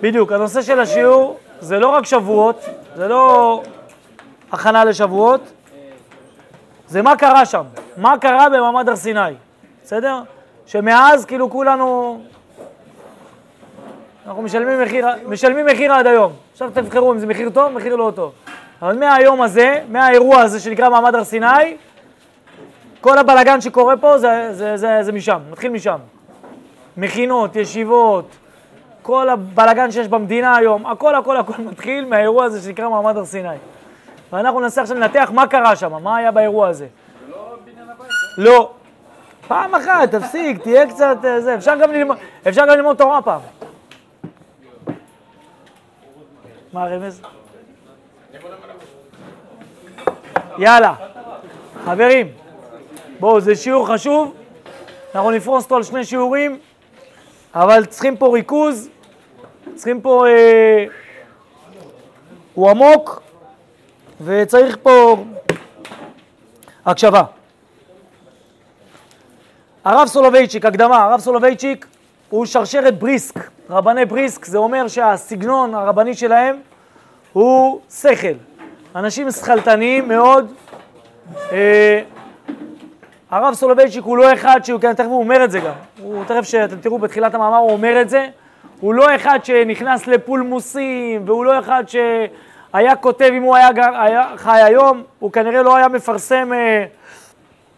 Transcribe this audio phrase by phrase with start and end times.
[0.00, 2.64] בדיוק, הנושא של השיעור זה לא רק שבועות,
[2.96, 3.62] זה לא
[4.52, 5.40] הכנה לשבועות,
[6.88, 7.64] זה מה קרה שם,
[7.96, 9.20] מה קרה במעמד הר סיני,
[9.84, 10.20] בסדר?
[10.66, 12.20] שמאז כאילו כולנו,
[14.26, 16.32] אנחנו משלמים מחיר, משלמים מחיר עד היום.
[16.52, 18.32] עכשיו תבחרו אם זה מחיר טוב, מחיר לא טוב.
[18.82, 21.76] אבל מהיום הזה, מהאירוע הזה שנקרא מעמד הר סיני,
[23.00, 25.98] כל הבלגן שקורה פה זה, זה, זה, זה משם, מתחיל משם.
[26.96, 28.26] מכינות, ישיבות,
[29.02, 33.48] כל הבלגן שיש במדינה היום, הכל הכל הכל מתחיל מהאירוע הזה שנקרא מעמד הר סיני.
[34.32, 36.86] ואנחנו ננסה עכשיו לנתח מה קרה שם, מה היה באירוע הזה.
[36.86, 38.10] זה לא בניין הבית?
[38.38, 38.70] לא.
[39.48, 41.54] פעם אחת, תפסיק, תהיה קצת אה, זה.
[41.54, 42.16] אפשר גם ללמוד,
[42.48, 43.40] אפשר גם ללמוד תורה פעם.
[46.72, 47.22] מה הרמז?
[50.58, 50.94] יאללה,
[51.84, 52.28] חברים,
[53.20, 54.34] בואו, זה שיעור חשוב,
[55.14, 56.58] אנחנו נפרוס אותו על שני שיעורים,
[57.54, 58.88] אבל צריכים פה ריכוז,
[59.74, 60.26] צריכים פה...
[60.28, 60.84] אה,
[62.54, 63.22] הוא עמוק,
[64.24, 65.24] וצריך פה
[66.86, 67.22] הקשבה.
[69.84, 71.86] הרב סולובייצ'יק, הקדמה, הרב סולובייצ'יק
[72.30, 73.34] הוא שרשרת בריסק,
[73.70, 76.56] רבני בריסק, זה אומר שהסגנון הרבני שלהם
[77.32, 78.34] הוא שכל.
[78.96, 80.52] אנשים שכלתניים מאוד.
[81.52, 82.02] אה,
[83.30, 85.72] הרב סולובייצ'יק הוא לא אחד שהוא, כן, תכף הוא אומר את זה גם,
[86.22, 88.26] הוא תכף שאתם תראו בתחילת המאמר הוא אומר את זה,
[88.80, 94.60] הוא לא אחד שנכנס לפולמוסים, והוא לא אחד שהיה כותב אם הוא היה, היה חי
[94.60, 96.84] היום, הוא כנראה לא היה מפרסם אה,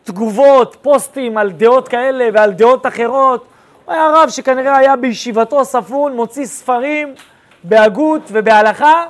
[0.05, 3.47] תגובות, פוסטים על דעות כאלה ועל דעות אחרות.
[3.85, 7.15] הוא היה רב שכנראה היה בישיבתו ספון, מוציא ספרים
[7.65, 9.05] בהגות ובהלכה,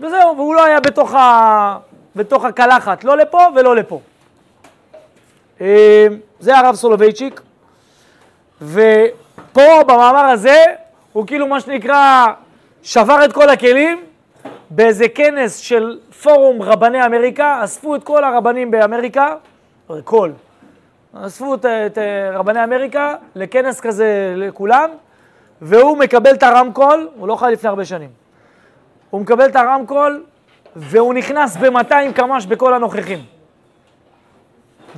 [0.00, 1.78] וזהו, והוא לא היה בתוך, ה...
[2.16, 4.00] בתוך הקלחת, לא לפה ולא לפה.
[5.60, 6.06] אה,
[6.40, 7.40] זה הרב סולובייצ'יק,
[8.62, 10.64] ופה במאמר הזה
[11.12, 12.26] הוא כאילו מה שנקרא
[12.82, 14.04] שבר את כל הכלים.
[14.70, 19.34] באיזה כנס של פורום רבני אמריקה, אספו את כל הרבנים באמריקה,
[20.04, 20.30] כל,
[21.14, 21.98] אספו את, את
[22.32, 24.90] רבני אמריקה לכנס כזה לכולם,
[25.62, 28.10] והוא מקבל את הרמקול, הוא לא חי לפני הרבה שנים,
[29.10, 30.24] הוא מקבל את הרמקול
[30.76, 33.18] והוא נכנס ב-200 קמ"ש בכל הנוכחים.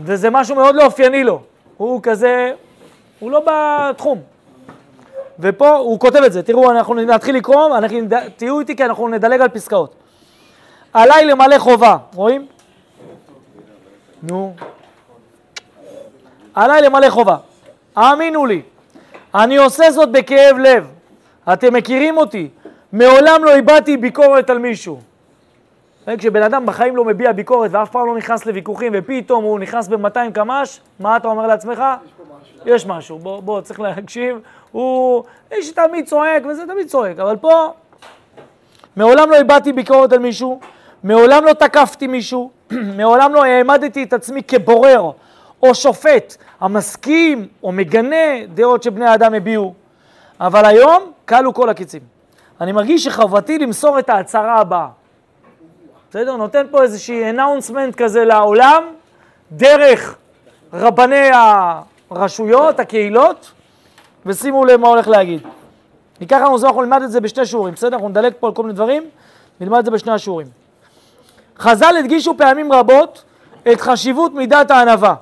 [0.05, 1.43] וזה משהו מאוד לא אופייני לו,
[1.77, 2.53] הוא כזה,
[3.19, 4.21] הוא לא בתחום.
[5.39, 7.99] ופה הוא כותב את זה, תראו, אנחנו נתחיל לקרוא, אנחנו,
[8.37, 9.95] תהיו איתי כי אנחנו נדלג על פסקאות.
[10.93, 12.47] עליי למלא חובה, רואים?
[14.23, 14.55] נו.
[16.55, 17.37] עליי למלא חובה.
[17.97, 18.63] האמינו לי,
[19.35, 20.87] אני עושה זאת בכאב לב.
[21.53, 22.49] אתם מכירים אותי,
[22.93, 25.01] מעולם לא הבעתי ביקורת על מישהו.
[26.19, 30.31] כשבן אדם בחיים לא מביע ביקורת ואף פעם לא נכנס לוויכוחים ופתאום הוא נכנס ב-200
[30.35, 31.83] קמ"ש, מה אתה אומר לעצמך?
[32.05, 32.75] יש פה משהו.
[32.75, 34.39] יש משהו, בוא, בוא, צריך להקשיב.
[34.73, 37.73] הוא איש שתמיד צועק וזה תמיד צועק, אבל פה
[38.97, 40.61] מעולם לא הבעתי ביקורת על מישהו,
[41.05, 42.51] מעולם לא תקפתי מישהו,
[42.99, 45.11] מעולם לא העמדתי את עצמי כבורר
[45.63, 49.75] או שופט המסכים או מגנה דעות שבני האדם הביעו.
[50.41, 52.03] אבל היום כלו כל הקיצים.
[52.61, 54.89] אני מרגיש שחובתי למסור את ההצהרה הבאה.
[56.11, 56.37] בסדר?
[56.37, 58.85] נותן פה איזושהי אנאונסמנט כזה לעולם,
[59.53, 60.17] דרך
[60.73, 61.31] רבני
[62.11, 63.53] הרשויות, הקהילות,
[64.27, 65.41] ושימו לב מה הולך להגיד.
[66.21, 67.95] ניקח לנו זמן, אנחנו נלמד את זה בשתי שיעורים, בסדר?
[67.95, 69.03] אנחנו נדלג פה על כל מיני דברים,
[69.61, 70.47] נלמד את זה בשני השיעורים.
[71.59, 73.25] חז"ל הדגישו פעמים רבות
[73.73, 75.15] את חשיבות מידת הענווה.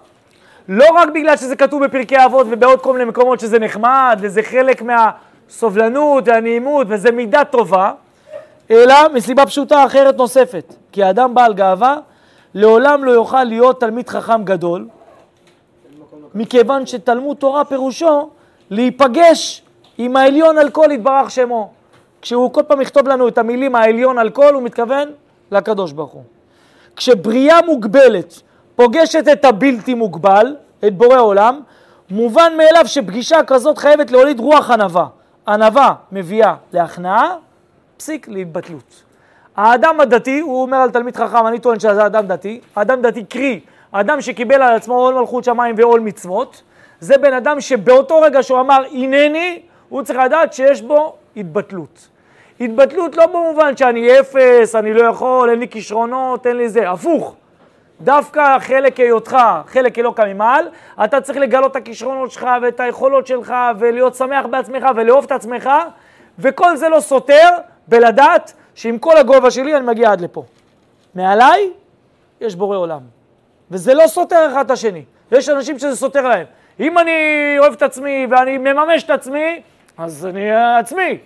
[0.68, 4.82] לא רק בגלל שזה כתוב בפרקי אבות ובעוד כל מיני מקומות שזה נחמד, וזה חלק
[4.82, 7.92] מהסובלנות והנעימות, וזה מידה טובה,
[8.70, 10.74] אלא מסיבה פשוטה אחרת נוספת.
[10.92, 11.96] כי האדם בעל גאווה
[12.54, 14.88] לעולם לא יוכל להיות תלמיד חכם גדול,
[16.34, 18.28] מכיוון שתלמוד תורה פירושו
[18.70, 19.62] להיפגש
[19.98, 21.70] עם העליון על כל יתברך שמו.
[22.22, 25.08] כשהוא כל פעם יכתוב לנו את המילים העליון על כל, הוא מתכוון
[25.50, 26.22] לקדוש ברוך הוא.
[26.96, 28.40] כשבריאה מוגבלת
[28.76, 31.60] פוגשת את הבלתי מוגבל, את בורא עולם,
[32.10, 35.06] מובן מאליו שפגישה כזאת חייבת להוליד רוח ענווה.
[35.48, 37.34] ענווה מביאה להכנעה,
[38.04, 39.02] פסיק להתבטלות.
[39.56, 43.60] האדם הדתי, הוא אומר על תלמיד חכם, אני טוען שזה אדם דתי, אדם דתי קרי,
[43.92, 46.62] אדם שקיבל על עצמו עול מלכות שמיים ועול מצוות,
[47.00, 52.08] זה בן אדם שבאותו רגע שהוא אמר הנני, הוא צריך לדעת שיש בו התבטלות.
[52.60, 57.34] התבטלות לא במובן שאני אפס, אני לא יכול, אין לי כישרונות, אין לי זה, הפוך.
[58.00, 59.36] דווקא חלק היותך,
[59.66, 60.68] חלק אלוקא ממעל,
[61.04, 65.70] אתה צריך לגלות את הכישרונות שלך ואת היכולות שלך ולהיות שמח בעצמך ולאהוב את עצמך,
[66.38, 67.48] וכל זה לא סותר
[67.88, 70.44] בלדעת שעם כל הגובה שלי אני מגיע עד לפה.
[71.14, 71.70] מעליי
[72.40, 73.00] יש בורא עולם.
[73.70, 75.04] וזה לא סותר אחד את השני.
[75.32, 76.46] יש אנשים שזה סותר להם.
[76.80, 77.12] אם אני
[77.58, 79.62] אוהב את עצמי ואני מממש את עצמי,
[79.98, 81.18] אז אני עצמי.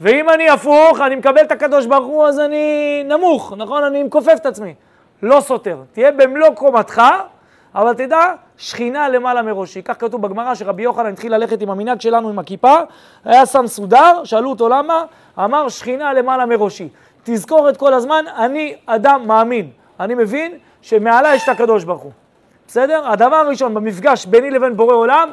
[0.00, 3.84] ואם אני הפוך, אני מקבל את הקדוש ברוך הוא, אז אני נמוך, נכון?
[3.84, 4.74] אני מכופף את עצמי.
[5.22, 5.78] לא סותר.
[5.92, 7.02] תהיה במלוא קומתך,
[7.74, 9.82] אבל תדע, שכינה למעלה מראשי.
[9.82, 12.74] כך כתוב בגמרא שרבי יוחנן התחיל ללכת עם המנהג שלנו עם הכיפה,
[13.24, 15.04] היה שם סודר, שאלו אותו למה,
[15.38, 16.88] אמר שכינה למעלה מראשי.
[17.24, 19.70] תזכור את כל הזמן, אני אדם מאמין.
[20.00, 22.12] אני מבין שמעלה יש את הקדוש ברוך הוא.
[22.66, 23.08] בסדר?
[23.08, 25.30] הדבר הראשון במפגש ביני לבין בורא עולם,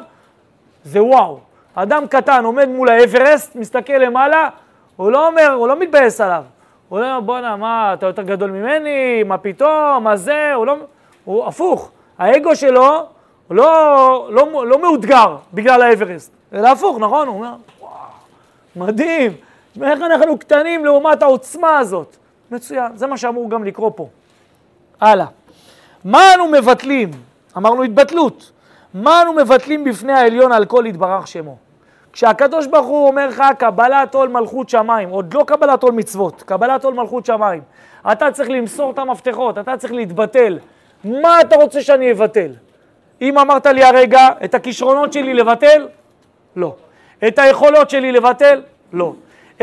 [0.84, 1.38] זה וואו.
[1.74, 4.48] אדם קטן עומד מול האברסט, מסתכל למעלה,
[4.96, 6.44] הוא לא אומר, הוא לא מתבאס עליו.
[6.88, 9.22] הוא אומר, בואנה, מה, אתה יותר גדול ממני?
[9.22, 10.04] מה פתאום?
[10.04, 10.54] מה זה?
[10.54, 10.76] הוא לא...
[11.24, 11.90] הוא הפוך.
[12.20, 13.06] האגו שלו
[13.50, 17.28] לא, לא, לא מאותגר בגלל האברסט, אלא הפוך, נכון?
[17.28, 17.92] הוא אומר, וואו,
[18.76, 19.32] מדהים,
[19.82, 22.16] איך אנחנו קטנים לעומת העוצמה הזאת.
[22.50, 24.08] מצוין, זה מה שאמור גם לקרוא פה.
[25.00, 25.26] הלאה.
[26.04, 27.10] מה אנו מבטלים?
[27.56, 28.50] אמרנו התבטלות.
[28.94, 31.56] מה אנו מבטלים בפני העליון על כל יתברך שמו?
[32.12, 36.84] כשהקדוש ברוך הוא אומר לך קבלת עול מלכות שמיים, עוד לא קבלת עול מצוות, קבלת
[36.84, 37.62] עול מלכות שמיים,
[38.12, 40.58] אתה צריך למסור את המפתחות, אתה צריך להתבטל.
[41.04, 42.52] מה אתה רוצה שאני אבטל?
[43.20, 45.88] אם אמרת לי הרגע את הכישרונות שלי לבטל,
[46.56, 46.74] לא.
[47.28, 48.62] את היכולות שלי לבטל,
[48.92, 49.14] לא.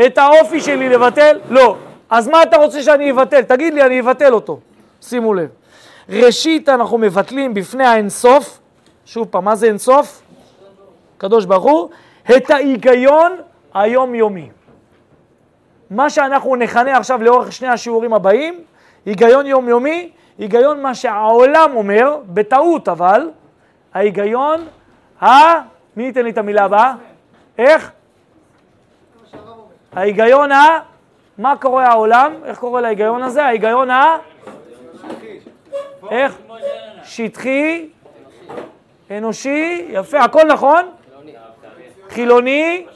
[0.06, 1.76] את האופי שלי לבטל, לא.
[2.10, 3.42] אז מה אתה רוצה שאני אבטל?
[3.42, 4.60] תגיד לי, אני אבטל אותו.
[5.02, 5.48] שימו לב.
[6.08, 8.58] ראשית אנחנו מבטלים בפני האינסוף,
[9.06, 10.22] שוב פעם, מה זה אינסוף?
[11.18, 11.88] קדוש ברוך הוא,
[12.36, 13.36] את ההיגיון
[13.74, 14.48] היומיומי.
[15.90, 18.60] מה שאנחנו נכנה עכשיו לאורך שני השיעורים הבאים,
[19.06, 23.30] היגיון יומיומי, היגיון מה שהעולם אומר, בטעות אבל,
[23.94, 24.66] ההיגיון
[25.22, 25.26] ה...
[25.96, 26.94] מי ייתן לי את המילה הבאה?
[27.58, 27.92] איך?
[29.92, 30.80] ההיגיון ה...
[31.38, 32.32] מה קורה העולם?
[32.44, 33.44] איך קורא להיגיון הזה?
[33.44, 34.18] ההיגיון ה...
[36.10, 36.38] איך?
[37.04, 37.88] שטחי,
[39.10, 40.90] אנושי, יפה, הכל נכון?
[42.08, 42.86] חילוני,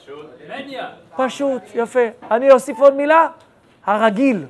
[1.16, 2.00] פשוט, יפה.
[2.30, 3.28] אני אוסיף עוד מילה,
[3.86, 4.44] הרגיל.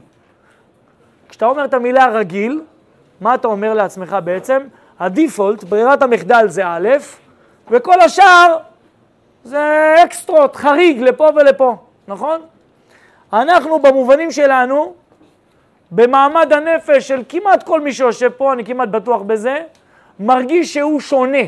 [1.28, 2.60] כשאתה אומר את המילה רגיל,
[3.22, 4.62] מה אתה אומר לעצמך בעצם?
[5.00, 6.88] הדיפולט, ברירת המחדל זה א',
[7.70, 8.56] וכל השאר
[9.44, 11.76] זה אקסטרות, חריג לפה ולפה,
[12.08, 12.40] נכון?
[13.32, 14.94] אנחנו במובנים שלנו,
[15.90, 19.62] במעמד הנפש של כמעט כל מי שיושב פה, אני כמעט בטוח בזה,
[20.20, 21.46] מרגיש שהוא שונה.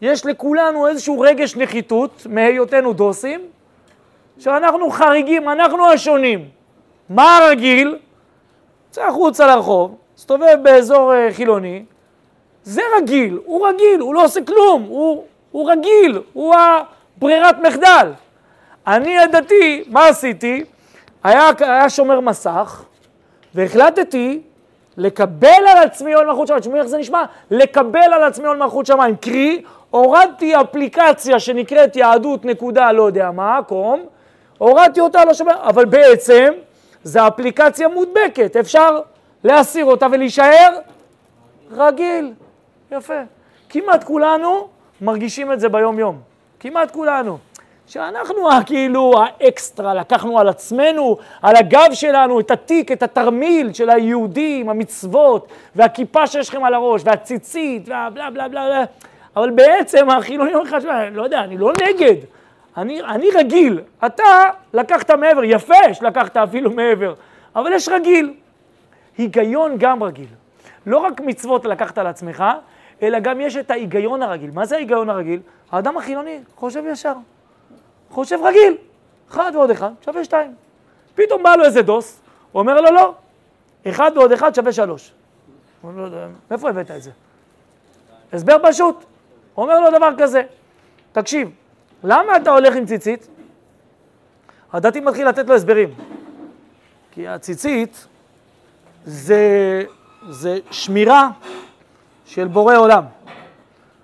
[0.00, 3.40] יש לכולנו איזשהו רגש נחיתות מהיותנו דוסים,
[4.38, 6.48] שאנחנו חריגים, אנחנו השונים.
[7.08, 7.98] מה הרגיל?
[8.90, 11.84] צא החוצה לרחוב, מסתובב באזור אה, חילוני,
[12.62, 18.12] זה רגיל, הוא רגיל, הוא לא עושה כלום, הוא, הוא רגיל, הוא הברירת מחדל.
[18.86, 20.64] אני הדתי, מה עשיתי?
[21.24, 22.84] היה, היה שומר מסך,
[23.54, 24.40] והחלטתי
[24.96, 26.60] לקבל על עצמי עול מלכות שמיים.
[26.60, 27.24] תשמעו איך זה נשמע?
[27.50, 29.16] לקבל על עצמי עול מלכות שמיים.
[29.16, 34.02] קרי, הורדתי אפליקציה שנקראת יהדות נקודה לא יודע מה, קום,
[34.58, 36.52] הורדתי אותה לא שומר, אבל בעצם
[37.04, 39.00] זו אפליקציה מודבקת, אפשר
[39.44, 40.76] להסיר אותה ולהישאר
[41.70, 42.32] רגיל.
[42.92, 43.20] יפה.
[43.68, 44.68] כמעט כולנו
[45.00, 46.20] מרגישים את זה ביום-יום.
[46.60, 47.38] כמעט כולנו.
[47.90, 54.68] שאנחנו כאילו האקסטרה, לקחנו על עצמנו, על הגב שלנו, את התיק, את התרמיל של היהודים,
[54.68, 58.84] המצוות, והכיפה שיש לכם על הראש, והציצית, והבלה בלה בלה בלה.
[59.36, 62.16] אבל בעצם החילונים אומרים לך, לא יודע, אני לא נגד,
[62.76, 63.80] אני, אני רגיל.
[64.06, 64.24] אתה
[64.74, 67.14] לקחת מעבר, יפה שלקחת אפילו מעבר,
[67.56, 68.34] אבל יש רגיל.
[69.18, 70.28] היגיון גם רגיל.
[70.86, 72.44] לא רק מצוות לקחת על עצמך,
[73.02, 74.50] אלא גם יש את ההיגיון הרגיל.
[74.50, 75.40] מה זה ההיגיון הרגיל?
[75.72, 77.14] האדם החילוני חושב ישר.
[78.10, 78.76] חושב רגיל.
[79.30, 80.54] אחד ועוד אחד שווה שתיים.
[81.14, 82.20] פתאום בא לו איזה דוס,
[82.52, 83.14] הוא אומר לו לא,
[83.88, 85.12] אחד ועוד אחד שווה שלוש.
[85.80, 86.16] הוא אומר לו,
[86.50, 87.10] מאיפה הבאת את זה?
[88.32, 89.04] הסבר פשוט.
[89.54, 90.42] הוא אומר לו דבר כזה,
[91.12, 91.50] תקשיב,
[92.04, 93.28] למה אתה הולך עם ציצית?
[94.72, 95.94] הדתי מתחיל לתת לו הסברים.
[97.10, 98.06] כי הציצית
[99.04, 99.82] זה,
[100.28, 101.30] זה שמירה
[102.24, 103.04] של בורא עולם.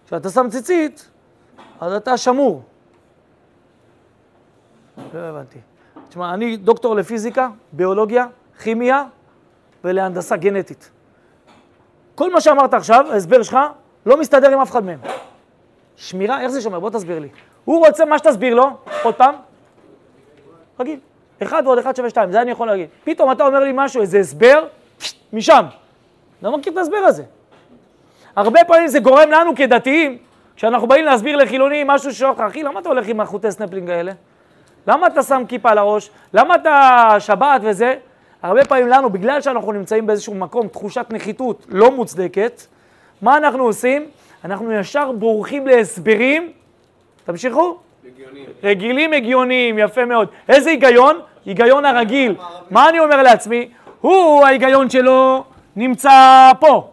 [0.06, 1.10] כשאתה שם ציצית,
[1.80, 2.62] אז אתה שמור.
[5.14, 5.58] לא הבנתי.
[6.08, 8.26] תשמע, אני דוקטור לפיזיקה, ביולוגיה,
[8.62, 9.04] כימיה
[9.84, 10.90] ולהנדסה גנטית.
[12.14, 13.58] כל מה שאמרת עכשיו, ההסבר שלך,
[14.06, 14.98] לא מסתדר עם אף אחד מהם.
[15.96, 16.80] שמירה, איך זה שומר?
[16.80, 17.28] בוא תסביר לי.
[17.64, 18.70] הוא רוצה מה שתסביר לו,
[19.02, 19.34] עוד פעם,
[20.80, 21.00] רגיל.
[21.42, 22.88] אחד ועוד אחד שווה שתיים, זה אני יכול להגיד.
[23.04, 24.66] פתאום אתה אומר לי משהו, איזה הסבר,
[25.32, 25.64] משם.
[26.42, 27.22] לא מכיר את ההסבר הזה.
[28.36, 30.18] הרבה פעמים זה גורם לנו כדתיים,
[30.56, 34.12] כשאנחנו באים להסביר לחילונים משהו שאומר אחי, למה אתה הולך עם החוטי סנפלינג האלה?
[34.86, 36.10] למה אתה שם כיפה על הראש?
[36.34, 37.94] למה אתה שבת וזה?
[38.42, 42.62] הרבה פעמים לנו, בגלל שאנחנו נמצאים באיזשהו מקום, תחושת נחיתות לא מוצדקת,
[43.22, 44.06] מה אנחנו עושים?
[44.44, 46.52] אנחנו ישר בורחים להסברים,
[47.24, 47.78] תמשיכו,
[48.62, 50.28] רגילים הגיוניים, יפה מאוד.
[50.48, 51.20] איזה היגיון?
[51.44, 52.34] היגיון הרגיל.
[52.70, 53.68] מה אני אומר לעצמי?
[54.00, 55.44] הוא, ההיגיון שלו
[55.76, 56.88] נמצא פה,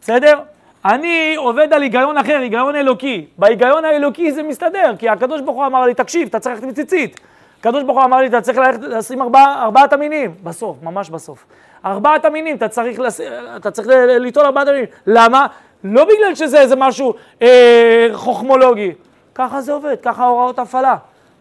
[0.00, 0.40] בסדר?
[0.84, 3.26] אני עובד על היגיון אחר, היגיון אלוקי.
[3.38, 7.20] בהיגיון האלוקי זה מסתדר, כי הקדוש ברוך הוא אמר לי, תקשיב, אתה צריך ללכת בציצית.
[7.60, 10.34] הקדוש ברוך הוא אמר לי, אתה צריך ללכת לשים ארבע, ארבעת המינים.
[10.42, 11.44] בסוף, ממש בסוף.
[11.84, 13.20] ארבעת המינים, אתה צריך, לס...
[13.56, 13.88] אתה צריך
[14.20, 14.86] ליטול ארבעת המינים.
[15.06, 15.46] למה?
[15.84, 18.92] לא בגלל שזה איזה משהו אה, חוכמולוגי.
[19.34, 20.96] ככה זה עובד, ככה הוראות הפעלה.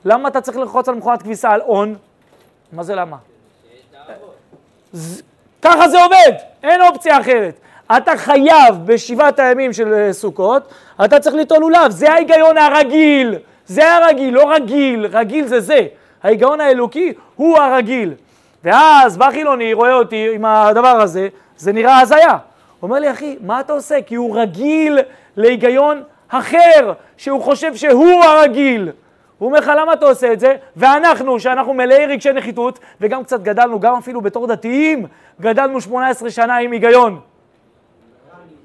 [0.06, 1.96] למה אתה צריך ללחוץ על מכונת כביסה על און?
[2.74, 3.18] מה זה למה?
[5.62, 6.32] ככה זה עובד,
[6.64, 7.60] אין אופציה אחרת.
[7.98, 10.74] אתה חייב בשבעת הימים של אה, סוכות,
[11.06, 13.36] אתה צריך ליטול לולב, זה ההיגיון הרגיל,
[13.66, 15.88] זה הרגיל, לא רגיל, רגיל זה זה.
[16.24, 18.14] ההיגיון האלוקי הוא הרגיל.
[18.64, 21.28] ואז בא חילוני, רואה אותי עם הדבר הזה,
[21.58, 22.38] זה נראה הזיה.
[22.82, 24.02] אומר לי, אחי, מה אתה עושה?
[24.02, 25.00] כי הוא רגיל
[25.38, 28.90] להיגיון אחר, שהוא חושב שהוא הרגיל.
[29.38, 30.56] הוא אומר לך, למה אתה עושה את זה?
[30.76, 35.06] ואנחנו, שאנחנו מלאי רגשי נחיתות, וגם קצת גדלנו, גם אפילו בתור דתיים,
[35.42, 37.20] גדלנו 18 שנה עם היגיון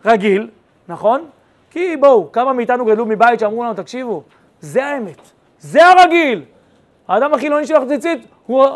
[0.04, 0.48] רגיל,
[0.88, 1.24] נכון?
[1.70, 4.22] כי בואו, כמה מאיתנו גדלו מבית שאמרו לנו, תקשיבו,
[4.60, 5.20] זה האמת,
[5.58, 6.44] זה הרגיל.
[7.08, 8.66] האדם החילוני שלך ציצית, הוא...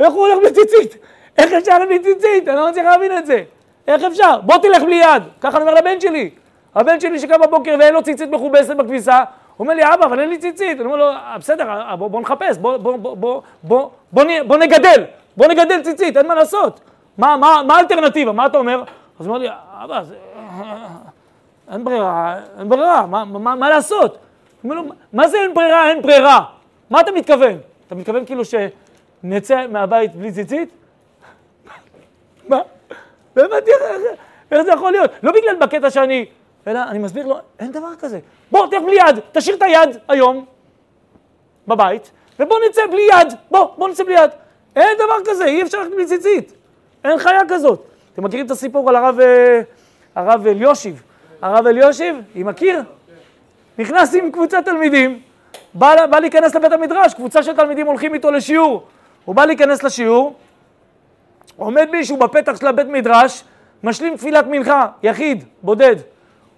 [0.00, 0.96] איך הוא הולך בציצית?
[1.38, 2.48] איך אפשר בלי ציצית?
[2.48, 3.42] אני לא מצליח להבין את זה.
[3.86, 4.40] איך אפשר?
[4.40, 5.22] בוא תלך בלי יד.
[5.40, 6.30] ככה אני אומר לבן שלי.
[6.74, 9.22] הבן שלי שקם בבוקר ואין לו ציצית מכובסת בכביסה,
[9.58, 10.80] הוא אומר לי, אבא, אבל אין לי ציצית.
[10.80, 13.90] אני אומר לו, אה, בסדר, אה, בוא, בוא נחפש, בוא, בוא, בוא, בוא, בוא,
[14.46, 15.04] בוא, נגדל,
[15.36, 16.80] בוא נגדל ציצית, אין מה לעשות.
[17.18, 18.32] מה, מה, מה האלטרנטיבה?
[18.32, 18.82] מה אתה אומר?
[19.20, 19.48] אז הוא אומר לי,
[19.84, 20.16] אבא, זה...
[21.72, 24.18] אין ברירה, אין ברירה, מה, מה, מה לעשות?
[24.64, 26.44] אומר לו, מה זה אין ברירה, אין ברירה?
[26.90, 27.58] מה אתה מתכוון?
[27.86, 30.68] אתה מתכוון כאילו שנצא מהבית בלי ציצית?
[32.48, 32.60] מה?
[33.36, 33.64] באמת,
[34.50, 35.10] איך זה יכול להיות?
[35.22, 36.26] לא בגלל בקטע שאני
[36.66, 38.18] אלא אני מסביר לו, אין דבר כזה.
[38.50, 40.44] בוא, תלך בלי יד, תשאיר את היד היום
[41.68, 42.10] בבית,
[42.40, 44.30] ובוא נצא בלי יד, בוא, בוא נצא בלי יד.
[44.76, 46.52] אין דבר כזה, אי אפשר ללכת בלי ציצית.
[47.04, 47.84] אין חיה כזאת.
[48.12, 49.60] אתם מכירים את הסיפור על הרב, אה,
[50.14, 51.02] הרב אליושיב?
[51.42, 52.82] הרב אליושיב, עם הקיר?
[53.78, 55.20] נכנס עם קבוצת תלמידים,
[55.74, 58.86] בא, בא להיכנס לבית המדרש, קבוצה של תלמידים הולכים איתו לשיעור.
[59.24, 60.34] הוא בא להיכנס לשיעור,
[61.56, 63.44] עומד מישהו בפתח של הבית מדרש,
[63.82, 65.96] משלים תפילת מנחה, יחיד, בודד.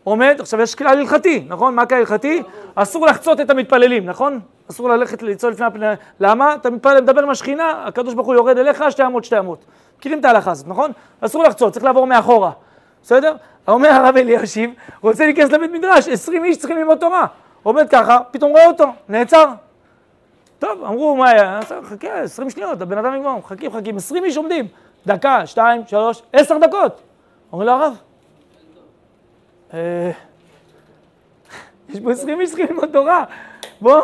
[0.04, 1.74] עומד, עכשיו יש כלל הלכתי, נכון?
[1.74, 2.42] מה כלל הלכתי?
[2.74, 4.40] אסור לחצות את המתפללים, נכון?
[4.70, 5.86] אסור ללכת לצעוד לפני הפני...
[6.20, 6.54] למה?
[6.54, 9.64] אתה מתפלל, מדבר עם השכינה, הקדוש ברוך הוא יורד אליך, שתי אמות, שתי אמות.
[9.98, 10.90] מכירים את ההלכה הזאת, נכון?
[11.20, 12.50] אסור לחצות, צריך לעבור מאחורה,
[13.02, 13.34] בסדר?
[13.68, 17.26] אומר הרב אלישיב, רוצה להיכנס לבית מדרש, עשרים איש צריכים ללמוד תורה.
[17.62, 19.46] עומד ככה, פתאום רואה אותו, נעצר.
[20.58, 21.60] טוב, אמרו, מה היה?
[21.82, 24.66] חכה, עשרים שניות, הבן אדם יגמור, מחכים, מחכים, עשרים איש עומדים.
[25.06, 27.00] דקה, שתיים, שלוש, עשר דקות.
[27.52, 27.96] אומר לו הרב,
[31.88, 33.24] יש פה עשרים איש צריכים ללמוד תורה,
[33.80, 34.00] בוא,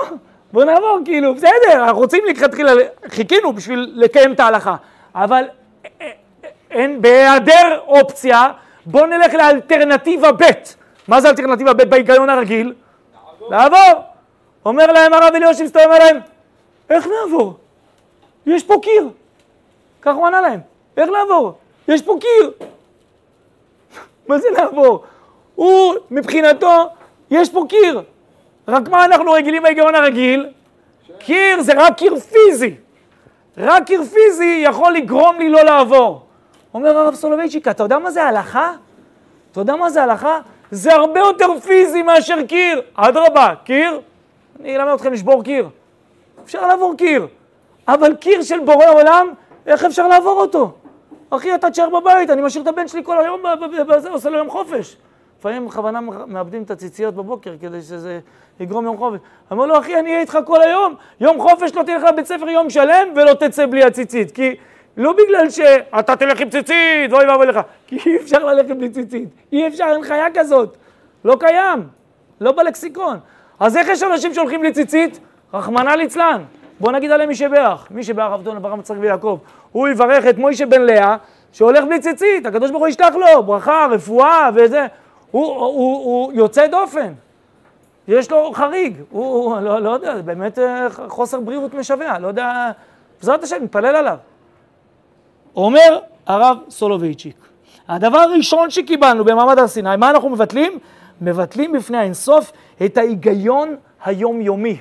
[0.52, 2.72] בוא נעבור, כאילו, בסדר, אנחנו רוצים לכתחילה,
[3.08, 4.76] חיכינו בשביל לקיים את ההלכה,
[5.14, 5.44] אבל
[5.84, 6.10] אה, אה,
[6.70, 8.52] אין, בהיעדר אופציה,
[8.86, 10.44] בוא נלך לאלטרנטיבה ב'.
[11.08, 12.74] מה זה אלטרנטיבה ב' בהיגיון הרגיל?
[13.50, 14.02] לעבור.
[14.64, 16.18] אומר להם הרב אליושיב סתום, אומר להם,
[16.90, 17.58] איך נעבור?
[18.46, 19.08] יש פה קיר.
[20.02, 20.60] כך הוא ענה להם,
[20.96, 21.58] איך לעבור?
[21.88, 22.52] יש פה קיר.
[24.28, 25.04] מה זה לעבור?
[25.56, 26.88] הוא, מבחינתו,
[27.30, 28.02] יש פה קיר.
[28.68, 30.46] רק מה אנחנו רגילים בהיגיון הרגיל?
[31.18, 32.74] קיר זה רק קיר פיזי.
[33.58, 36.22] רק קיר פיזי יכול לגרום לי לא לעבור.
[36.74, 38.72] אומר הרב סולובייצ'יק, אתה יודע מה זה הלכה?
[39.52, 40.40] אתה יודע מה זה הלכה?
[40.70, 42.82] זה הרבה יותר פיזי מאשר קיר.
[42.94, 44.00] אדרבה, קיר?
[44.60, 45.68] אני אלמד אתכם לשבור קיר.
[46.44, 47.26] אפשר לעבור קיר.
[47.88, 49.28] אבל קיר של בורא עולם,
[49.66, 50.72] איך אפשר לעבור אותו?
[51.30, 53.42] אחי, אתה תשאר בבית, אני משאיר את הבן שלי כל היום,
[54.10, 54.96] עושה לו יום חופש.
[55.38, 58.20] לפעמים בכוונה מאבדים את הציציות בבוקר כדי שזה
[58.60, 59.18] יגרום יום חופש.
[59.52, 62.70] אמר לו, אחי, אני אהיה איתך כל היום, יום חופש לא תלך לבית ספר יום
[62.70, 64.30] שלם ולא תצא בלי הציצית.
[64.30, 64.54] כי
[64.96, 69.28] לא בגלל שאתה תלך עם ציצית, ואוי ואבוי לך, כי אי אפשר ללכת בלי ציצית.
[69.52, 70.76] אי אפשר, אין חיה כזאת.
[71.24, 71.88] לא קיים,
[72.40, 73.18] לא בלקסיקון.
[73.60, 75.20] אז איך יש אנשים שהולכים בלי ציצית?
[75.54, 76.42] רחמנא ליצלן.
[76.80, 77.86] בוא נגיד עליהם מי שבח.
[77.90, 79.38] מי שבח אבדון אברהם יצחק ויעקב.
[79.72, 81.16] הוא יברך את מוישה בן לאה,
[81.52, 82.46] שהולך בלי ציצית.
[82.46, 84.86] הקדוש ברוך הוא ישלח לו ברכה, רפואה וזה.
[85.36, 87.12] הוא, הוא, הוא, הוא יוצא דופן,
[88.08, 92.70] יש לו חריג, הוא, הוא לא, לא יודע, באמת אה, חוסר בריאות משווע, לא יודע,
[93.20, 94.16] בעזרת השם, נתפלל עליו.
[95.56, 97.36] אומר הרב סולובייצ'יק,
[97.88, 100.78] הדבר הראשון שקיבלנו במעמד הר סיני, מה אנחנו מבטלים?
[101.20, 102.52] מבטלים בפני האינסוף
[102.84, 104.76] את ההיגיון היומיומי.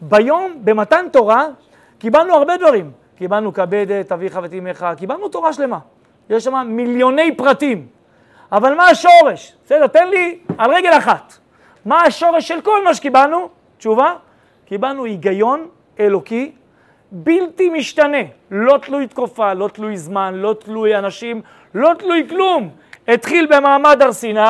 [0.00, 1.46] ביום, במתן תורה,
[1.98, 2.90] קיבלנו הרבה דברים.
[3.16, 5.78] קיבלנו כבד את אביך ואת אמך, קיבלנו תורה שלמה.
[6.30, 7.86] יש שם מיליוני פרטים.
[8.54, 9.52] אבל מה השורש?
[9.64, 11.32] בסדר, תן לי על רגל אחת.
[11.84, 13.48] מה השורש של כל מה שקיבלנו?
[13.78, 14.14] תשובה,
[14.64, 15.68] קיבלנו היגיון
[16.00, 16.52] אלוקי
[17.12, 18.18] בלתי משתנה,
[18.50, 21.42] לא תלוי תקופה, לא תלוי זמן, לא תלוי אנשים,
[21.74, 22.70] לא תלוי כלום.
[23.08, 24.40] התחיל במעמד הר סיני,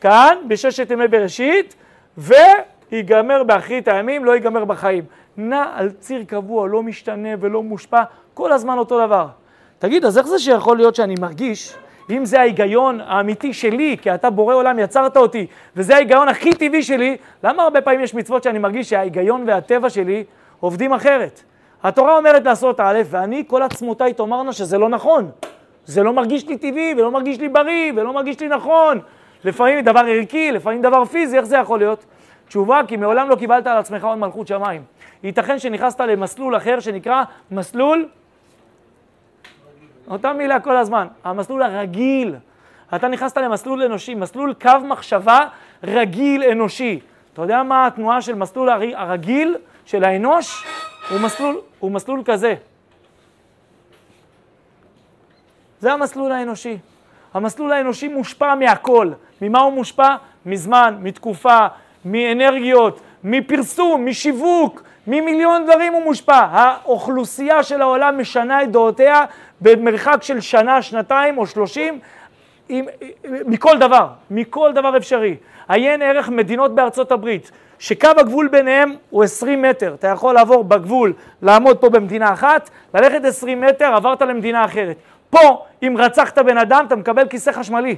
[0.00, 1.74] כאן, בששת ימי בראשית,
[2.18, 5.04] ויגמר באחרית הימים, לא ייגמר בחיים.
[5.36, 8.02] נע על ציר קבוע, לא משתנה ולא מושפע,
[8.34, 9.26] כל הזמן אותו דבר.
[9.78, 11.74] תגיד, אז איך זה שיכול להיות שאני מרגיש,
[12.10, 16.82] אם זה ההיגיון האמיתי שלי, כי אתה בורא עולם, יצרת אותי, וזה ההיגיון הכי טבעי
[16.82, 20.24] שלי, למה הרבה פעמים יש מצוות שאני מרגיש שההיגיון והטבע שלי
[20.60, 21.42] עובדים אחרת?
[21.82, 25.30] התורה אומרת לעשות א', ואני, כל עצמותיי תאמרנה שזה לא נכון.
[25.84, 28.98] זה לא מרגיש לי טבעי, ולא מרגיש לי בריא, ולא מרגיש לי נכון.
[29.44, 32.04] לפעמים דבר ערכי, לפעמים דבר פיזי, איך זה יכול להיות?
[32.48, 34.82] תשובה, כי מעולם לא קיבלת על עצמך עוד מלכות שמיים.
[35.22, 38.08] ייתכן שנכנסת למסלול אחר שנקרא מסלול,
[40.12, 42.34] אותה מילה כל הזמן, המסלול הרגיל.
[42.94, 45.46] אתה נכנסת למסלול אנושי, מסלול קו מחשבה
[45.84, 47.00] רגיל אנושי.
[47.32, 50.66] אתה יודע מה התנועה של מסלול הרגיל של האנוש?
[51.10, 52.54] הוא מסלול, הוא מסלול כזה.
[55.80, 56.78] זה המסלול האנושי.
[57.34, 59.12] המסלול האנושי מושפע מהכל.
[59.42, 60.16] ממה הוא מושפע?
[60.46, 61.58] מזמן, מתקופה,
[62.04, 66.46] מאנרגיות, מפרסום, משיווק, ממיליון דברים הוא מושפע.
[66.50, 69.24] האוכלוסייה של העולם משנה את דעותיה
[69.60, 71.98] במרחק של שנה, שנתיים או שלושים,
[72.68, 72.84] עם,
[73.24, 75.36] מכל דבר, מכל דבר אפשרי.
[75.68, 79.94] עיין ערך מדינות בארצות הברית, שקו הגבול ביניהם הוא 20 מטר.
[79.94, 84.96] אתה יכול לעבור בגבול, לעמוד פה במדינה אחת, ללכת 20 מטר, עברת למדינה אחרת.
[85.30, 87.96] פה, אם רצחת בן אדם, אתה מקבל כיסא חשמלי.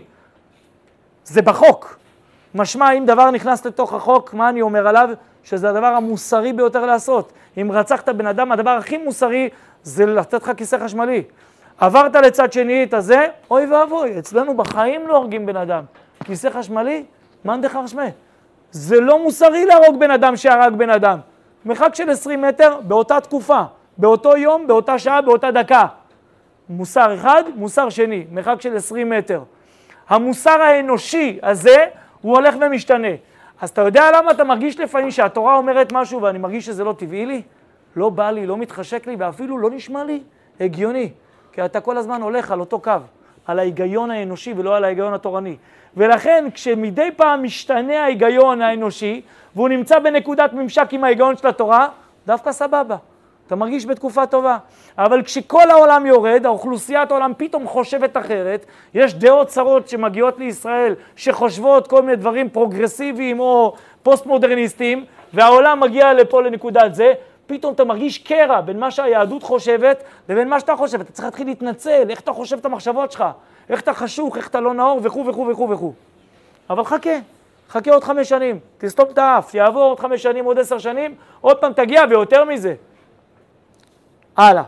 [1.24, 1.98] זה בחוק.
[2.54, 5.10] משמע, אם דבר נכנס לתוך החוק, מה אני אומר עליו?
[5.44, 7.32] שזה הדבר המוסרי ביותר לעשות.
[7.60, 9.48] אם רצחת בן אדם, הדבר הכי מוסרי
[9.82, 11.22] זה לתת לך כיסא חשמלי.
[11.78, 15.84] עברת לצד שני את הזה, אוי ואבוי, אצלנו בחיים לא הורגים בן אדם.
[16.24, 17.04] כיסא חשמלי,
[17.44, 18.02] מאן דכר שמי.
[18.70, 21.18] זה לא מוסרי להרוג בן אדם שהרג בן אדם.
[21.64, 23.62] מרחק של 20 מטר באותה תקופה,
[23.98, 25.86] באותו יום, באותה שעה, באותה דקה.
[26.68, 29.42] מוסר אחד, מוסר שני, מרחק של 20 מטר.
[30.08, 31.86] המוסר האנושי הזה,
[32.20, 33.08] הוא הולך ומשתנה.
[33.60, 37.26] אז אתה יודע למה אתה מרגיש לפעמים שהתורה אומרת משהו ואני מרגיש שזה לא טבעי
[37.26, 37.42] לי?
[37.96, 40.22] לא בא לי, לא מתחשק לי ואפילו לא נשמע לי
[40.60, 41.10] הגיוני.
[41.52, 42.92] כי אתה כל הזמן הולך על אותו קו,
[43.46, 45.56] על ההיגיון האנושי ולא על ההיגיון התורני.
[45.96, 49.22] ולכן כשמדי פעם משתנה ההיגיון האנושי
[49.54, 51.88] והוא נמצא בנקודת ממשק עם ההיגיון של התורה,
[52.26, 52.96] דווקא סבבה.
[53.46, 54.56] אתה מרגיש בתקופה טובה.
[54.98, 61.86] אבל כשכל העולם יורד, האוכלוסיית העולם פתאום חושבת אחרת, יש דעות צרות שמגיעות לישראל, שחושבות
[61.86, 65.04] כל מיני דברים פרוגרסיביים או פוסט-מודרניסטיים,
[65.34, 67.12] והעולם מגיע לפה לנקודת זה,
[67.46, 71.00] פתאום אתה מרגיש קרע בין מה שהיהדות חושבת לבין מה שאתה חושב.
[71.00, 73.24] אתה צריך להתחיל להתנצל, איך אתה חושב את המחשבות שלך,
[73.68, 75.00] איך אתה חשוך, איך אתה לא נאור?
[75.02, 75.92] וכו' וכו' וכו' וכו'.
[76.70, 77.10] אבל חכה,
[77.70, 81.56] חכה עוד חמש שנים, תסתום את האף, יעבור עוד חמש שנים, עוד עשר שנים, עוד
[81.56, 82.74] פעם תגיע ויותר מזה.
[84.36, 84.62] הלאה.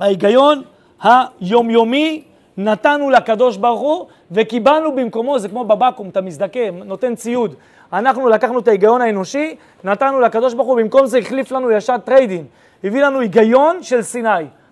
[0.00, 0.62] ההיגיון
[1.02, 2.24] היומיומי
[2.56, 7.54] נתנו לקדוש ברוך הוא וקיבלנו במקומו, זה כמו בבקו"ם, אתה מזדכה, נותן ציוד.
[7.92, 12.46] אנחנו לקחנו את ההיגיון האנושי, נתנו לקדוש ברוך הוא, במקום זה החליף לנו ישר trade-in.
[12.84, 14.28] הביא לנו היגיון של סיני.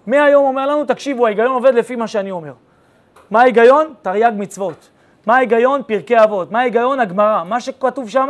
[0.06, 2.52] מהיום אומר לנו, תקשיבו, ההיגיון עובד לפי מה שאני אומר.
[3.30, 3.94] מה ההיגיון?
[4.02, 4.88] תרי"ג מצוות.
[5.26, 5.82] מה ההיגיון?
[5.86, 6.52] פרקי אבות.
[6.52, 7.00] מה ההיגיון?
[7.00, 7.44] הגמרא.
[7.44, 8.28] מה שכתוב שם,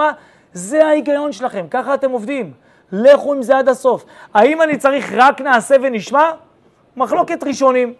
[0.52, 2.52] זה ההיגיון שלכם, ככה אתם עובדים.
[2.92, 4.05] לכו עם זה עד הסוף.
[4.35, 6.31] האם אני צריך רק נעשה ונשמע?
[6.96, 7.94] מחלוקת ראשונים.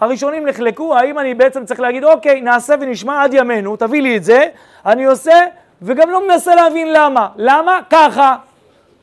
[0.00, 4.24] הראשונים נחלקו, האם אני בעצם צריך להגיד, אוקיי, נעשה ונשמע עד ימינו, תביא לי את
[4.24, 4.46] זה,
[4.86, 5.34] אני עושה,
[5.82, 7.28] וגם לא מנסה להבין למה.
[7.36, 7.80] למה?
[7.90, 8.36] ככה.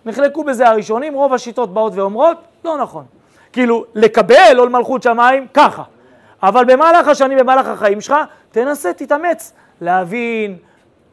[0.05, 3.05] נחלקו בזה הראשונים, רוב השיטות באות ואומרות, לא נכון.
[3.53, 5.83] כאילו, לקבל עול מלכות שמיים, ככה.
[6.43, 8.15] אבל במהלך השנים, במהלך החיים שלך,
[8.51, 10.57] תנסה, תתאמץ, להבין,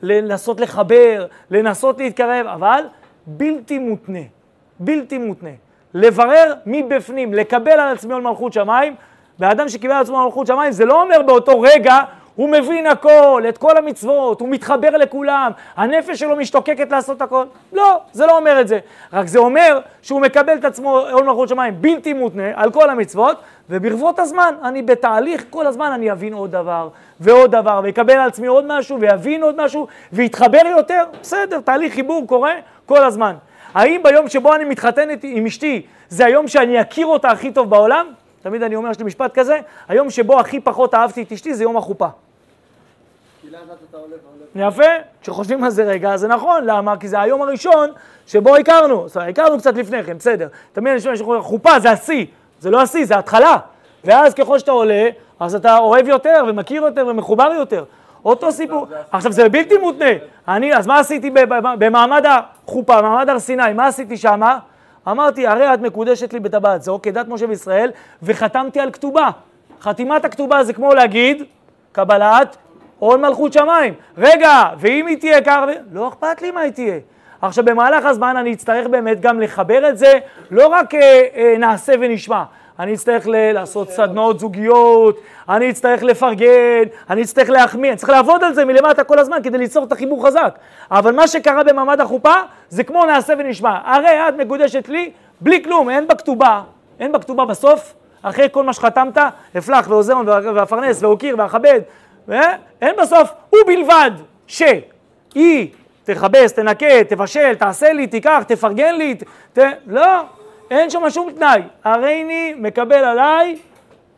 [0.02, 2.84] לנסות לחבר, לנסות להתקרב, אבל
[3.36, 4.18] בלתי מותנה,
[4.80, 5.50] בלתי מותנה.
[5.94, 8.94] לברר מבפנים, לקבל על עצמי על מלכות שמיים,
[9.38, 11.98] ואדם שקיבל על עצמו מלכות שמיים, זה לא אומר באותו רגע,
[12.36, 17.44] הוא מבין הכל, את כל המצוות, הוא מתחבר לכולם, הנפש שלו משתוקקת לעשות הכל.
[17.72, 18.78] לא, זה לא אומר את זה.
[19.12, 23.36] רק זה אומר שהוא מקבל את עצמו עול מלכות שמיים בלתי מותנה על כל המצוות,
[23.70, 26.88] וברבות הזמן, אני בתהליך, כל הזמן אני אבין עוד דבר
[27.20, 32.26] ועוד דבר, ויקבל על עצמי עוד משהו, ויבין עוד משהו, ויתחבר יותר, בסדר, תהליך חיבור
[32.26, 32.52] קורה
[32.90, 33.37] כל הזמן.
[33.74, 38.07] האם ביום שבו אני מתחתנת עם אשתי, זה היום שאני אכיר אותה הכי טוב בעולם?
[38.42, 41.62] תמיד אני אומר, יש לי משפט כזה, היום שבו הכי פחות אהבתי את אשתי זה
[41.62, 42.07] יום החופה.
[44.55, 44.83] יפה,
[45.22, 46.96] כשחושבים על זה רגע, זה נכון, למה?
[46.96, 47.90] כי זה היום הראשון
[48.26, 50.48] שבו הכרנו, זאת אומרת, הכרנו קצת לפני כן, בסדר.
[50.72, 52.26] תמיד אני שומע חופה זה השיא,
[52.61, 53.57] זה לא השיא, זה התחלה.
[54.05, 55.09] ואז ככל שאתה עולה,
[55.40, 57.85] אז אתה אוהב יותר ומכיר יותר ומחובר יותר.
[58.24, 58.87] אותו סיפור.
[59.12, 60.11] עכשיו, זה בלתי מותנה.
[60.48, 61.30] אני, אז מה עשיתי
[61.78, 64.59] במעמד החופה, במעמד הר סיני, מה עשיתי שמה?
[65.09, 67.90] אמרתי, הרי את מקודשת לי בטבעת זו, כדת משה וישראל,
[68.22, 69.30] וחתמתי על כתובה.
[69.80, 71.42] חתימת הכתובה זה כמו להגיד,
[71.92, 72.56] קבלת
[72.98, 73.94] עול מלכות שמיים.
[74.18, 75.61] רגע, ואם היא תהיה כך,
[75.92, 76.98] לא אכפת לי מה היא תהיה.
[77.42, 80.18] עכשיו, במהלך הזמן אני אצטרך באמת גם לחבר את זה,
[80.50, 82.42] לא רק אה, אה, נעשה ונשמע.
[82.80, 88.44] אני אצטרך ל- לעשות סדנאות זוגיות, אני אצטרך לפרגן, אני אצטרך להחמיא, אני צריך לעבוד
[88.44, 90.58] על זה מלמטה כל הזמן כדי ליצור את החיבור חזק.
[90.90, 92.34] אבל מה שקרה במעמד החופה
[92.68, 93.78] זה כמו נעשה ונשמע.
[93.84, 96.62] הרי את מקודשת לי בלי כלום, אין בכתובה,
[97.00, 99.18] אין בכתובה בסוף, אחרי כל מה שחתמת,
[99.58, 101.80] אפלח ועוזרון ואפרנס ואוקיר ואכבד,
[102.82, 104.10] אין בסוף, ובלבד
[104.46, 105.68] שהיא
[106.04, 109.14] תכבס, תנקה, תבשל, תעשה לי, תיקח, תפרגן לי,
[109.52, 109.58] ת...
[109.86, 110.22] לא,
[110.70, 111.62] אין שם שום תנאי.
[111.85, 113.56] הרי אני מקבל עליי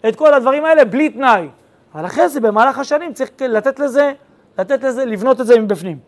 [0.09, 1.49] את כל הדברים האלה בלי תנאי.
[1.95, 4.13] אבל אחרי זה, במהלך השנים, צריך לתת לזה,
[4.59, 5.99] לתת לזה, לבנות את זה מבפנים.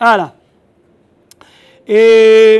[0.00, 0.26] הלאה.
[1.88, 2.58] אה,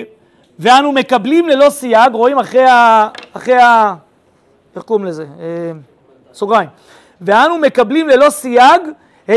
[0.58, 3.08] ואנו מקבלים ללא סייג, רואים אחרי ה...
[3.32, 3.94] אחרי ה...
[4.76, 5.26] איך קוראים לזה?
[5.40, 5.72] אה,
[6.34, 6.68] סוגריים.
[7.20, 8.82] ואנו מקבלים ללא סייג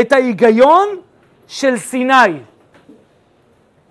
[0.00, 0.88] את ההיגיון
[1.46, 2.38] של סיני.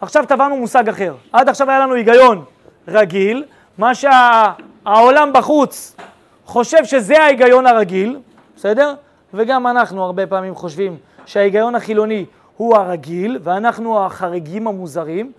[0.01, 1.15] עכשיו טבענו מושג אחר.
[1.32, 2.45] עד עכשיו היה לנו היגיון
[2.88, 3.43] רגיל,
[3.77, 5.95] מה שהעולם בחוץ
[6.45, 8.19] חושב שזה ההיגיון הרגיל,
[8.55, 8.93] בסדר?
[9.33, 12.25] וגם אנחנו הרבה פעמים חושבים שההיגיון החילוני
[12.57, 15.31] הוא הרגיל, ואנחנו החריגים המוזרים,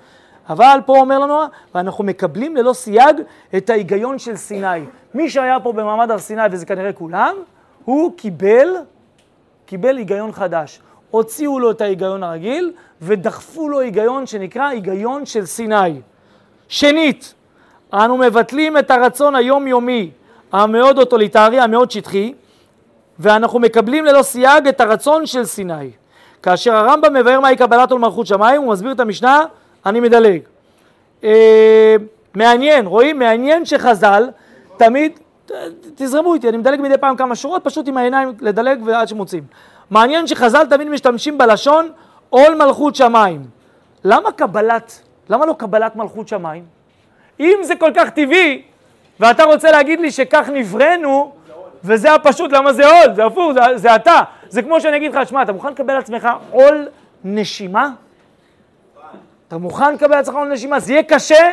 [0.49, 1.41] אבל פה אומר לנו,
[1.75, 3.17] ואנחנו מקבלים ללא סייג
[3.57, 4.85] את ההיגיון של סיני.
[5.15, 7.37] מי שהיה פה במעמד הר סיני, וזה כנראה כולם,
[7.85, 8.69] הוא קיבל,
[9.67, 10.81] קיבל היגיון חדש.
[11.11, 12.73] הוציאו לו את ההיגיון הרגיל
[13.03, 16.01] ודחפו לו היגיון שנקרא היגיון של סיני.
[16.69, 17.35] שנית,
[17.93, 20.11] אנו מבטלים את הרצון היומיומי
[20.53, 22.33] המאוד אוטיליטרי, המאוד שטחי,
[23.19, 25.91] ואנחנו מקבלים ללא סייג את הרצון של סיני.
[26.43, 29.45] כאשר הרמב"ם מבאר מהי קבלת עול מלכות שמיים, הוא מסביר את המשנה,
[29.87, 30.41] אני מדלג.
[31.25, 31.97] אה,
[32.35, 33.19] מעניין, רואים?
[33.19, 34.29] מעניין שחז"ל
[34.77, 35.13] תמיד,
[35.95, 39.45] תזרמו איתי, אני מדלג מדי פעם כמה שורות, פשוט עם העיניים לדלג ועד שמוצאים.
[39.91, 41.91] מעניין שחז"ל תמיד משתמשים בלשון
[42.31, 43.45] עול מלכות שמיים.
[44.05, 46.76] למה קבלת, למה לא קבלת מלכות שמיים?
[47.41, 48.63] אם זה כל כך טבעי,
[49.21, 51.33] ואתה רוצה להגיד לי שכך נבראנו,
[51.85, 53.15] וזה הפשוט, למה זה עול?
[53.15, 54.21] זה הפוך, זה, זה אתה.
[54.49, 56.89] זה כמו שאני אגיד לך, שמע, אתה מוכן לקבל על עצמך עול
[57.25, 57.91] נשימה?
[59.49, 60.81] אתה מוכן לקבל על עצמך עול נשימה?
[60.81, 61.51] זה יהיה קשה,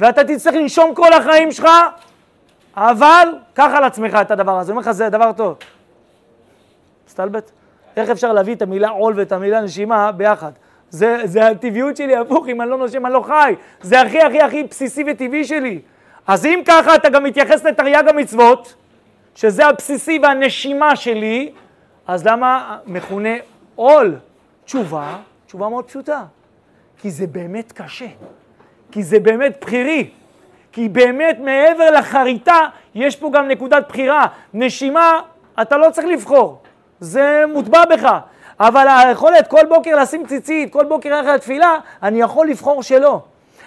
[0.00, 1.68] ואתה תצטרך לנשום כל החיים שלך,
[2.76, 4.72] אבל קח על עצמך את הדבר הזה.
[4.72, 5.56] אני אומר לך, זה דבר טוב.
[7.08, 7.50] מסתלבט?
[7.96, 10.52] איך אפשר להביא את המילה עול ואת המילה נשימה ביחד?
[10.94, 13.54] זה, זה הטבעיות שלי, הפוך, אם אני לא נושם, אני לא חי.
[13.80, 15.80] זה הכי הכי הכי בסיסי וטבעי שלי.
[16.26, 18.74] אז אם ככה אתה גם מתייחס לתרי"ג המצוות,
[19.34, 21.52] שזה הבסיסי והנשימה שלי,
[22.06, 23.34] אז למה מכונה
[23.74, 24.16] עול?
[24.64, 26.24] תשובה, תשובה מאוד פשוטה.
[26.98, 28.08] כי זה באמת קשה.
[28.92, 30.10] כי זה באמת בחירי.
[30.72, 32.60] כי באמת מעבר לחריטה,
[32.94, 34.26] יש פה גם נקודת בחירה.
[34.54, 35.20] נשימה,
[35.62, 36.62] אתה לא צריך לבחור.
[37.00, 38.18] זה מוטבע בך.
[38.60, 43.20] אבל היכולת כל בוקר לשים ציצית, כל בוקר ללכת לתפילה, אני יכול לבחור שלא.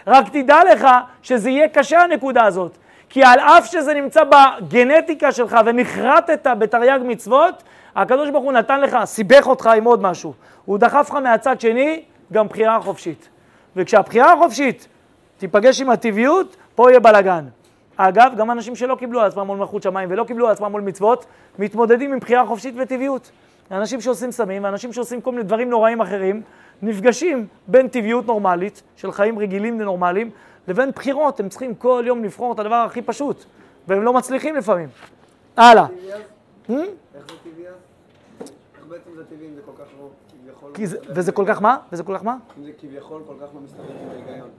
[0.08, 0.88] רק תדע לך
[1.22, 2.72] שזה יהיה קשה הנקודה הזאת.
[3.10, 7.64] כי על אף שזה נמצא בגנטיקה שלך ונחרטת בתרי"ג מצוות,
[7.96, 10.34] הקדוש ברוך הוא נתן לך, סיבך אותך עם עוד משהו.
[10.66, 12.02] הוא דחף לך מהצד שני
[12.34, 13.30] גם בחירה חופשית.
[13.76, 14.88] וכשהבחירה החופשית
[15.38, 17.46] תיפגש עם הטבעיות, פה יהיה בלאגן.
[17.98, 21.26] אגב, גם אנשים שלא קיבלו עצמם מול מלכות שמיים ולא קיבלו עצמם מול מצוות,
[21.60, 23.32] מתמודדים עם בחירה חופשית וטבעיות.
[23.72, 26.42] אנשים שעושים סמים ואנשים שעושים כל מיני דברים נוראים אחרים,
[26.82, 30.30] נפגשים בין טבעיות נורמלית, של חיים רגילים ונורמליים,
[30.68, 31.40] לבין בחירות.
[31.40, 33.46] הם צריכים כל יום לבחור את הדבר הכי פשוט,
[33.88, 34.90] והם לא מצליחים לפעמים.
[35.58, 35.86] הלאה.
[35.86, 36.18] איך
[36.70, 37.66] זה טבעי?
[37.66, 40.72] איך בעצם זה טבעי אם זה כל כך לא כביכול...
[41.10, 41.78] וזה כל כך מה?
[41.92, 42.38] וזה כל כך מה?
[42.60, 44.50] אם זה כביכול כל כך לא מסתדר עם ההיגיון.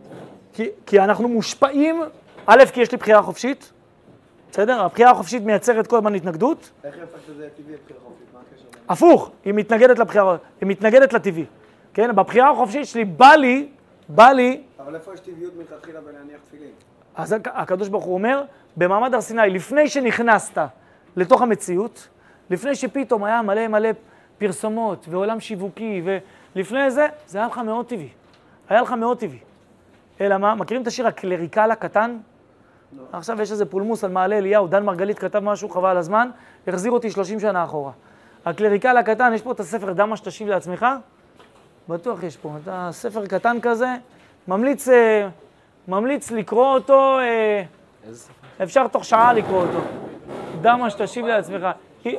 [0.86, 2.02] כי אנחנו מושפעים,
[2.46, 3.72] א', כי יש לי בחירה חופשית,
[4.50, 4.82] בסדר?
[4.82, 6.70] הבחירה החופשית מייצרת כל הזמן התנגדות.
[6.84, 8.27] איך יפה שזה טבעי הבחירה חופשית?
[8.88, 11.44] הפוך, היא מתנגדת לבחירה, היא מתנגדת לטבעי.
[11.94, 13.68] כן, בבחירה החופשית שלי בא לי,
[14.08, 16.70] בא לי, אבל איפה יש טבעיות מלכתחילה בלהניח תפילין?
[17.14, 18.42] אז הקדוש ברוך הוא אומר,
[18.76, 20.58] במעמד הר סיני, לפני שנכנסת
[21.16, 22.08] לתוך המציאות,
[22.50, 23.88] לפני שפתאום היה מלא מלא
[24.38, 26.02] פרסומות ועולם שיווקי,
[26.54, 28.08] ולפני זה, זה היה לך מאוד טבעי.
[28.68, 29.38] היה לך מאוד טבעי.
[30.20, 30.54] אלא מה?
[30.54, 32.18] מכירים את השיר הקלריקל הקטן?
[32.96, 33.02] לא.
[33.12, 36.30] עכשיו יש איזה פולמוס על מעלה אליהו, דן מרגלית כתב משהו חבל הזמן,
[36.66, 37.92] החזיר אותי 30 שנה אחורה.
[38.48, 40.86] הקלריקל הקטן, יש פה את הספר "דם מה שתשיב לעצמך"?
[41.88, 42.52] בטוח יש פה.
[42.62, 43.88] אתה ספר קטן כזה,
[44.48, 45.28] ממליץ, אה,
[45.88, 47.62] ממליץ לקרוא אותו, אה?
[48.62, 49.78] אפשר תוך שעה לקרוא אותו.
[50.60, 51.66] דם מה שתשיב לעצמך.
[52.02, 52.16] כי-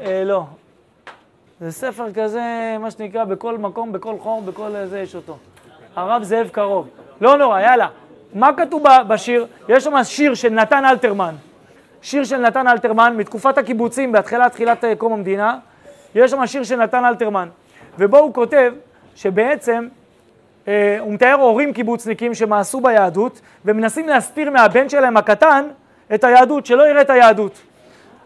[0.00, 0.44] אה, לא.
[1.60, 2.42] זה ספר כזה,
[2.80, 5.36] מה שנקרא, בכל מקום, בכל חור, בכל זה יש אותו.
[5.96, 6.88] הרב זאב קרוב.
[7.20, 7.88] לא נורא, יאללה.
[8.34, 9.46] מה כתוב בשיר?
[9.68, 11.34] יש שם שיר של נתן אלתרמן.
[12.02, 15.58] שיר של נתן אלתרמן מתקופת הקיבוצים, בהתחלת תחילת אה, קום המדינה.
[16.14, 17.48] יש שם שיר של נתן אלתרמן,
[17.98, 18.72] ובו הוא כותב
[19.16, 19.88] שבעצם
[20.68, 25.68] אה, הוא מתאר הורים קיבוצניקים שמאסו ביהדות ומנסים להסתיר מהבן שלהם הקטן
[26.14, 27.60] את היהדות, שלא יראה את היהדות.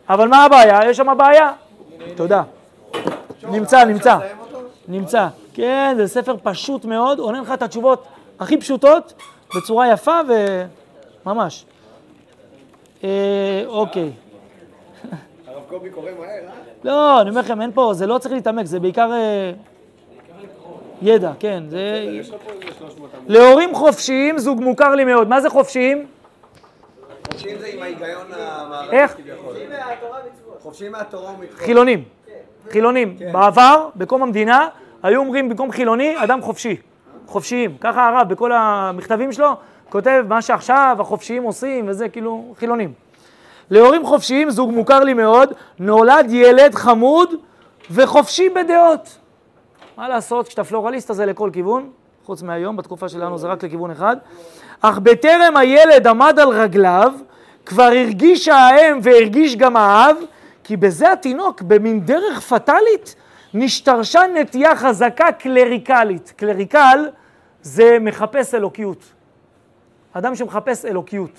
[0.08, 0.80] אבל מה הבעיה?
[0.90, 1.52] יש שם בעיה.
[2.14, 2.42] תודה.
[3.50, 4.18] נמצא, נמצא.
[4.88, 5.26] נמצא.
[5.54, 8.06] כן, זה ספר פשוט מאוד, עונה לך את התשובות
[8.40, 9.22] הכי פשוטות,
[9.56, 10.20] בצורה יפה
[11.24, 11.64] וממש.
[13.04, 14.10] אה, אוקיי.
[15.68, 16.50] קובי קורא מהר, אה?
[16.84, 19.52] לא, אני אומר לכם, אין פה, זה לא צריך להתעמק, זה בעיקר אה,
[21.02, 21.64] ידע, כן.
[21.68, 22.06] זה...
[22.20, 23.30] יש לך פה איזה 300 עמוד.
[23.30, 25.28] להורים חופשיים זוג מוכר לי מאוד.
[25.28, 26.06] מה זה חופשיים?
[27.32, 29.16] חופשיים זה עם ההיגיון המערבי איך?
[29.16, 29.56] כביכול.
[30.58, 31.58] חופשיים מהתורה ומתחום.
[31.66, 32.04] חילונים.
[32.70, 33.16] חילונים.
[33.32, 34.68] בעבר, בקום המדינה,
[35.02, 36.76] היו אומרים במקום חילוני, אדם חופשי.
[37.26, 37.76] חופשיים.
[37.80, 39.48] ככה הרב בכל המכתבים שלו
[39.88, 42.92] כותב מה שעכשיו החופשיים עושים וזה כאילו חילונים.
[43.70, 47.34] להורים חופשיים, זוג מוכר לי מאוד, נולד ילד חמוד
[47.90, 49.18] וחופשי בדעות.
[49.96, 51.90] מה לעשות, כשאתה פלורליסט הזה לכל כיוון,
[52.24, 54.16] חוץ מהיום, בתקופה שלנו זה רק לכיוון אחד,
[54.80, 57.12] אך בטרם הילד עמד על רגליו,
[57.66, 60.16] כבר הרגיש האם והרגיש גם האב,
[60.64, 63.14] כי בזה התינוק, במין דרך פטאלית,
[63.54, 66.32] נשתרשה נטייה חזקה קלריקלית.
[66.36, 67.08] קלריקל
[67.62, 69.04] זה מחפש אלוקיות.
[70.12, 71.30] אדם שמחפש אלוקיות.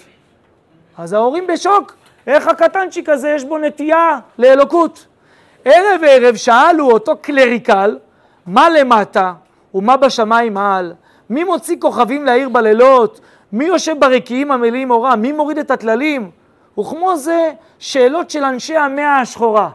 [0.97, 1.95] אז ההורים בשוק,
[2.27, 5.07] איך הקטנצ'יק הזה יש בו נטייה לאלוקות.
[5.65, 7.97] ערב ערב שאלו אותו קלריקל,
[8.45, 9.33] מה למטה
[9.73, 10.93] ומה בשמיים מעל?
[11.29, 13.19] מי מוציא כוכבים לעיר בלילות?
[13.51, 15.15] מי יושב ברקיעים המלאים אורה?
[15.15, 16.31] מי מוריד את הטללים?
[16.79, 19.69] וכמו זה, שאלות של אנשי המאה השחורה.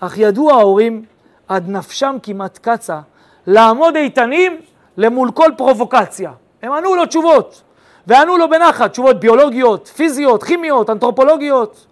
[0.00, 1.04] אך ידעו ההורים,
[1.48, 3.00] עד נפשם כמעט קצה,
[3.46, 4.56] לעמוד איתנים
[4.96, 6.32] למול כל פרובוקציה.
[6.62, 7.62] הם ענו לו תשובות,
[8.06, 11.86] וענו לו בנחת, תשובות ביולוגיות, פיזיות, כימיות, אנתרופולוגיות.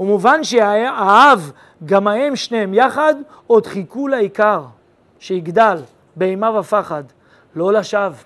[0.00, 1.50] ומובן שהאב,
[1.86, 3.14] גם האם, שניהם יחד,
[3.46, 4.62] עוד חיכו לעיקר,
[5.18, 5.78] שיגדל
[6.16, 7.02] באימה ופחד,
[7.56, 8.16] לא לשווא.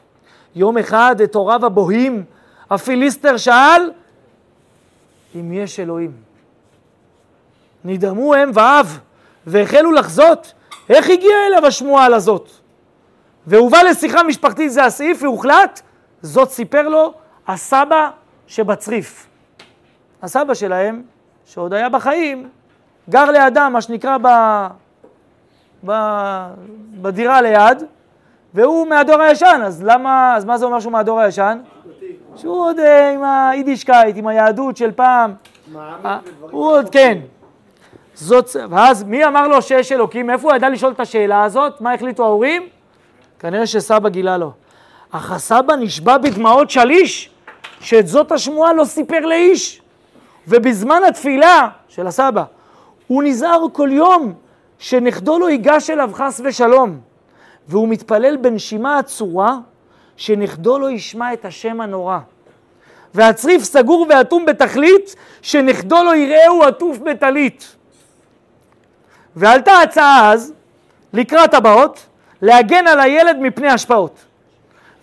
[0.55, 2.25] יום אחד את הוריו הבוהים,
[2.71, 3.91] הפיליסטר שאל,
[5.35, 6.13] אם יש אלוהים.
[7.85, 8.99] נדהמו אם ואב,
[9.47, 10.53] והחלו לחזות
[10.89, 12.51] איך הגיעה אליו השמועה הזאת.
[13.47, 15.81] והובא לשיחה משפחתית, זה הסעיף, והוחלט,
[16.23, 17.13] זאת סיפר לו
[17.47, 18.11] הסבא
[18.47, 19.27] שבצריף.
[20.23, 21.03] הסבא שלהם,
[21.47, 22.49] שעוד היה בחיים,
[23.09, 24.29] גר לידם, מה שנקרא, ב...
[25.87, 25.93] ב...
[27.01, 27.83] בדירה ליד,
[28.55, 31.59] והוא מהדור הישן, אז למה, אז מה זה אומר שהוא מהדור הישן?
[32.37, 35.35] שהוא עוד אה, עם היידישקייט, עם היהדות של פעם.
[35.77, 37.19] אה, הוא עוד, כן.
[38.15, 40.27] זאת, ואז מי אמר לו שיש אלוקים?
[40.27, 41.81] מאיפה הוא ידע לשאול את השאלה הזאת?
[41.81, 42.63] מה החליטו ההורים?
[43.39, 44.53] כנראה שסבא גילה לו.
[45.11, 47.31] אך הסבא נשבע בדמעות שליש,
[47.81, 49.83] שאת זאת השמועה לא סיפר לאיש.
[50.49, 52.45] ובזמן התפילה של הסבא,
[53.07, 54.33] הוא נזהר כל יום
[54.79, 57.01] שנכדו לא ייגש אליו חס ושלום.
[57.69, 59.57] והוא מתפלל בנשימה עצורה,
[60.17, 62.19] שנכדו לא ישמע את השם הנורא.
[63.15, 67.77] והצריף סגור ואטום בתכלית, שנכדו לא יראהו עטוף בטלית.
[69.37, 70.53] ועלתה הצעה אז,
[71.13, 72.07] לקראת הבאות,
[72.43, 74.25] להגן על הילד מפני השפעות,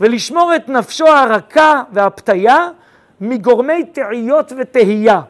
[0.02, 2.70] ולשמור את נפשו הרכה והפתיה
[3.22, 5.22] מגורמי תעיות ותהייה.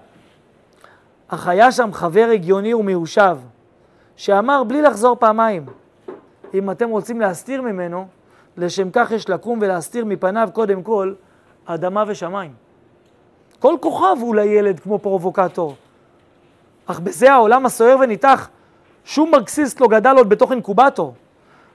[1.28, 3.38] אך היה שם חבר הגיוני ומיושב,
[4.16, 5.66] שאמר בלי לחזור פעמיים,
[6.54, 8.08] אם אתם רוצים להסתיר ממנו,
[8.58, 11.14] לשם כך יש לקום ולהסתיר מפניו קודם כל
[11.66, 12.52] אדמה ושמיים.
[13.60, 15.76] כל כוכב הוא לילד כמו פרובוקטור.
[16.86, 18.50] אך בזה העולם הסוער וניתח,
[19.06, 21.14] שום מרקסיסט לא גדל עוד בתוך אינקובטור.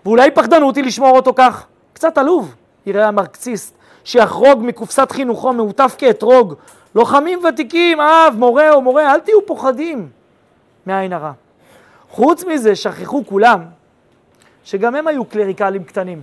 [0.04, 1.66] ואולי פחדנות היא לשמור אותו כך.
[1.92, 2.54] קצת עלוב,
[2.86, 6.54] יראה המרקסיסט, שיחרוג מקופסת חינוכו מעוטף כאתרוג.
[6.94, 10.08] לוחמים ותיקים, אב, מורה או מורה, אל תהיו פוחדים
[10.86, 11.32] מעין הרע.
[12.10, 13.64] חוץ מזה, שכחו כולם
[14.64, 16.22] שגם הם היו קלריקלים קטנים.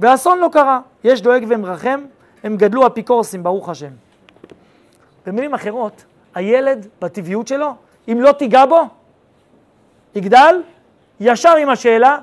[0.00, 2.00] ואסון לא קרה, יש דואג ומרחם,
[2.44, 3.90] הם גדלו אפיקורסים, ברוך השם.
[5.26, 7.74] במילים אחרות, הילד בטבעיות שלו,
[8.08, 8.80] אם לא תיגע בו,
[10.14, 10.62] יגדל
[11.20, 12.18] ישר עם השאלה,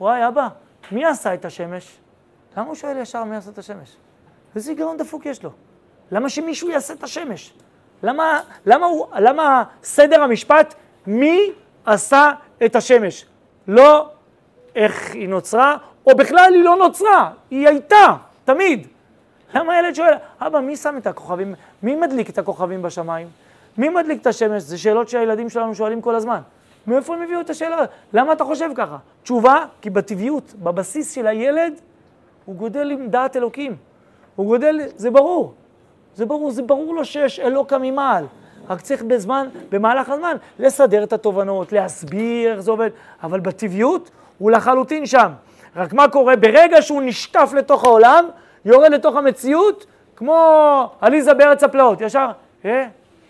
[0.00, 0.48] וואי אבא,
[0.92, 1.99] מי עשה את השמש?
[2.56, 3.96] למה הוא שואל ישר מי עשה את השמש?
[4.54, 5.50] איזה היגיון דפוק יש לו?
[6.12, 7.52] למה שמישהו יעשה את השמש?
[8.02, 10.74] למה, למה, הוא, למה סדר המשפט,
[11.06, 11.52] מי
[11.84, 12.30] עשה
[12.64, 13.24] את השמש?
[13.68, 14.08] לא
[14.74, 18.86] איך היא נוצרה, או בכלל היא לא נוצרה, היא הייתה, תמיד.
[19.54, 23.28] למה הילד שואל, אבא, מי שם את הכוכבים, מי מדליק את הכוכבים בשמיים?
[23.78, 24.62] מי מדליק את השמש?
[24.62, 26.40] זה שאלות שהילדים שלנו שואלים כל הזמן.
[26.86, 27.76] מאיפה הם הביאו את השאלה?
[28.12, 28.96] למה אתה חושב ככה?
[29.22, 31.80] תשובה, כי בטבעיות, בבסיס של הילד,
[32.44, 33.76] הוא גודל עם דעת אלוקים.
[34.36, 35.54] הוא גודל, זה ברור.
[36.14, 38.24] זה ברור, זה ברור לו שיש אלוקה ממעל.
[38.68, 42.90] רק צריך בזמן, במהלך הזמן, לסדר את התובנות, להסביר איך זה עובד,
[43.22, 45.30] אבל בטבעיות הוא לחלוטין שם.
[45.76, 46.36] רק מה קורה?
[46.36, 48.24] ברגע שהוא נשטף לתוך העולם,
[48.64, 52.30] יורד לתוך המציאות, כמו עליזה בארץ הפלאות, ישר,
[52.64, 52.86] אה,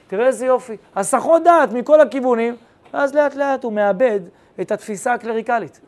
[0.07, 0.77] תראה איזה יופי.
[0.96, 2.57] הסחות דעת מכל הכיוונים,
[2.94, 4.20] ואז לאט לאט הוא מאבד
[4.61, 5.81] את התפיסה הקלריקלית.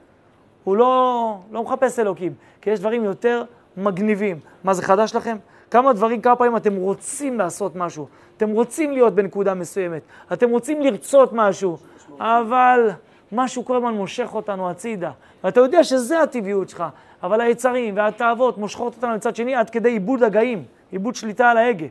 [0.64, 3.44] הוא לא, לא מחפש אלוקים, כי יש דברים יותר
[3.76, 4.40] מגניבים.
[4.64, 5.36] מה זה חדש לכם?
[5.70, 10.82] כמה דברים, כמה פעמים אתם רוצים לעשות משהו, אתם רוצים להיות בנקודה מסוימת, אתם רוצים
[10.82, 11.76] לרצות משהו,
[12.18, 12.90] אבל
[13.32, 15.10] משהו כל הזמן מושך אותנו הצידה.
[15.44, 16.84] ואתה יודע שזה הטבעיות שלך,
[17.22, 21.86] אבל היצרים והתאוות מושכות אותנו מצד שני עד כדי איבוד הגאים, איבוד שליטה על ההגה.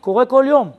[0.00, 0.70] קורה כל יום.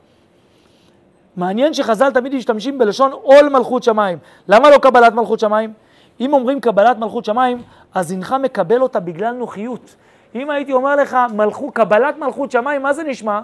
[1.36, 4.18] מעניין שחז"ל תמיד משתמשים בלשון עול מלכות שמיים.
[4.48, 5.72] למה לא קבלת מלכות שמיים?
[6.20, 7.62] אם אומרים קבלת מלכות שמיים,
[7.94, 9.94] אז אינך מקבל אותה בגלל נוחיות.
[10.34, 13.40] אם הייתי אומר לך מלכות, קבלת מלכות שמיים, מה זה נשמע?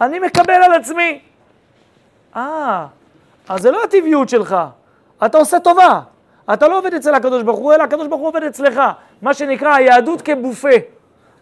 [0.00, 1.20] אני מקבל על עצמי.
[2.36, 2.86] אה,
[3.48, 4.56] אז זה לא הטבעיות שלך,
[5.26, 6.00] אתה עושה טובה.
[6.52, 8.80] אתה לא עובד אצל הקדוש ברוך הוא, אלא הקדוש ברוך הוא עובד אצלך.
[9.22, 10.68] מה שנקרא היהדות כבופה.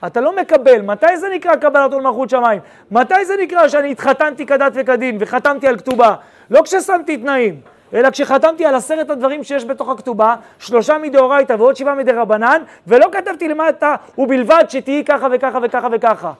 [0.06, 0.82] אתה לא מקבל.
[0.82, 2.60] מתי זה נקרא קבלת עול מלכות שמיים?
[2.90, 6.14] מתי זה נקרא שאני התחתנתי כדת וכדין וחתמתי על כתובה?
[6.50, 7.60] לא כששמתי תנאים,
[7.94, 13.48] אלא כשחתמתי על עשרת הדברים שיש בתוך הכתובה, שלושה מדאורייתא ועוד שבעה מדרבנן, ולא כתבתי
[13.48, 16.32] למטה, ובלבד שתהיי ככה וככה וככה וככה.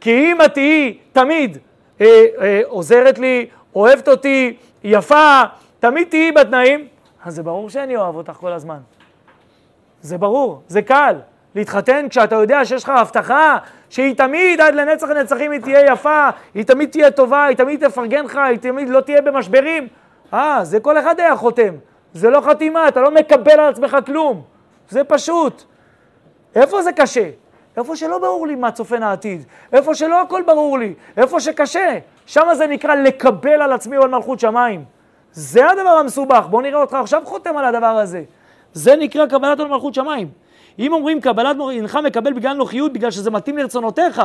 [0.00, 1.58] כי אם את תהיי תמיד
[2.00, 5.42] אה, אה, עוזרת לי, אוהבת אותי, יפה,
[5.80, 6.86] תמיד תהיי בתנאים,
[7.24, 8.78] אז זה ברור שאני אוהב אותך כל הזמן.
[10.02, 11.14] זה ברור, זה קל.
[11.54, 13.56] להתחתן כשאתה יודע שיש לך הבטחה
[13.90, 18.24] שהיא תמיד עד לנצח נצחים היא תהיה יפה, היא תמיד תהיה טובה, היא תמיד תפרגן
[18.24, 19.88] לך, היא תמיד לא תהיה במשברים.
[20.34, 21.74] אה, זה כל אחד היה חותם.
[22.12, 24.42] זה לא חתימה, אתה לא מקבל על עצמך כלום.
[24.88, 25.62] זה פשוט.
[26.54, 27.30] איפה זה קשה?
[27.76, 32.46] איפה שלא ברור לי מה צופן העתיד, איפה שלא הכל ברור לי, איפה שקשה, שם
[32.54, 34.84] זה נקרא לקבל על עצמי עול מלכות שמיים.
[35.32, 38.22] זה הדבר המסובך, בואו נראה אותך עכשיו חותם על הדבר הזה.
[38.72, 40.28] זה נקרא קבלת עול מלכות שמיים.
[40.78, 44.22] אם אומרים קבלת אינך מקבל בגלל נוחיות, בגלל שזה מתאים לרצונותיך,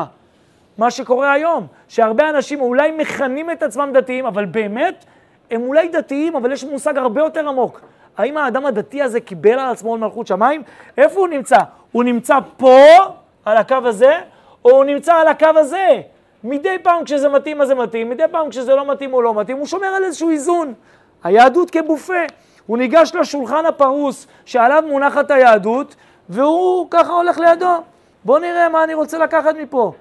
[0.77, 5.05] מה שקורה היום, שהרבה אנשים אולי מכנים את עצמם דתיים, אבל באמת,
[5.51, 7.81] הם אולי דתיים, אבל יש מושג הרבה יותר עמוק.
[8.17, 10.63] האם האדם הדתי הזה קיבל על עצמו מלכות שמיים?
[10.97, 11.57] איפה הוא נמצא?
[11.91, 12.77] הוא נמצא פה,
[13.45, 14.13] על הקו הזה,
[14.65, 16.01] או הוא נמצא על הקו הזה.
[16.43, 19.57] מדי פעם כשזה מתאים אז זה מתאים, מדי פעם כשזה לא מתאים הוא לא מתאים,
[19.57, 20.73] הוא שומר על איזשהו איזון.
[21.23, 22.23] היהדות כבופה.
[22.67, 25.95] הוא ניגש לשולחן הפרוס שעליו מונחת היהדות,
[26.29, 27.83] והוא ככה הולך לידו.
[28.25, 29.93] בואו נראה מה אני רוצה לקחת מפה.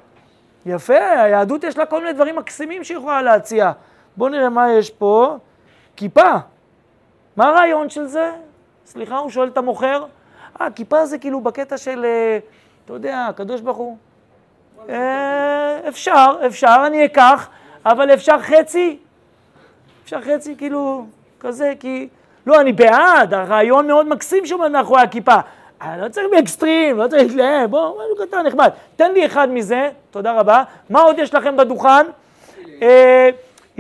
[0.67, 3.73] יפה, היהדות יש לה כל מיני דברים מקסימים שהיא יכולה להציע.
[4.17, 5.37] בואו נראה מה יש פה.
[5.97, 6.33] כיפה.
[7.37, 8.33] מה הרעיון של זה?
[8.87, 10.05] סליחה, הוא שואל את המוכר.
[10.61, 12.39] אה, כיפה זה כאילו בקטע של, אה,
[12.85, 13.97] אתה יודע, הקדוש ברוך הוא.
[14.89, 17.49] אה, אפשר, אפשר, אני אקח,
[17.87, 18.99] אבל אפשר חצי?
[20.05, 21.07] אפשר חצי, כאילו,
[21.41, 22.09] כזה, כי...
[22.47, 25.37] לא, אני בעד, הרעיון מאוד מקסים שעומד מאחורי הכיפה.
[25.83, 28.71] אה, לא צריך באקסטרים, לא צריך להתלהב, בוא, משהו קטן, נחמד.
[28.97, 30.63] תן לי אחד מזה, תודה רבה.
[30.91, 32.07] מה עוד יש לכם בדוכן?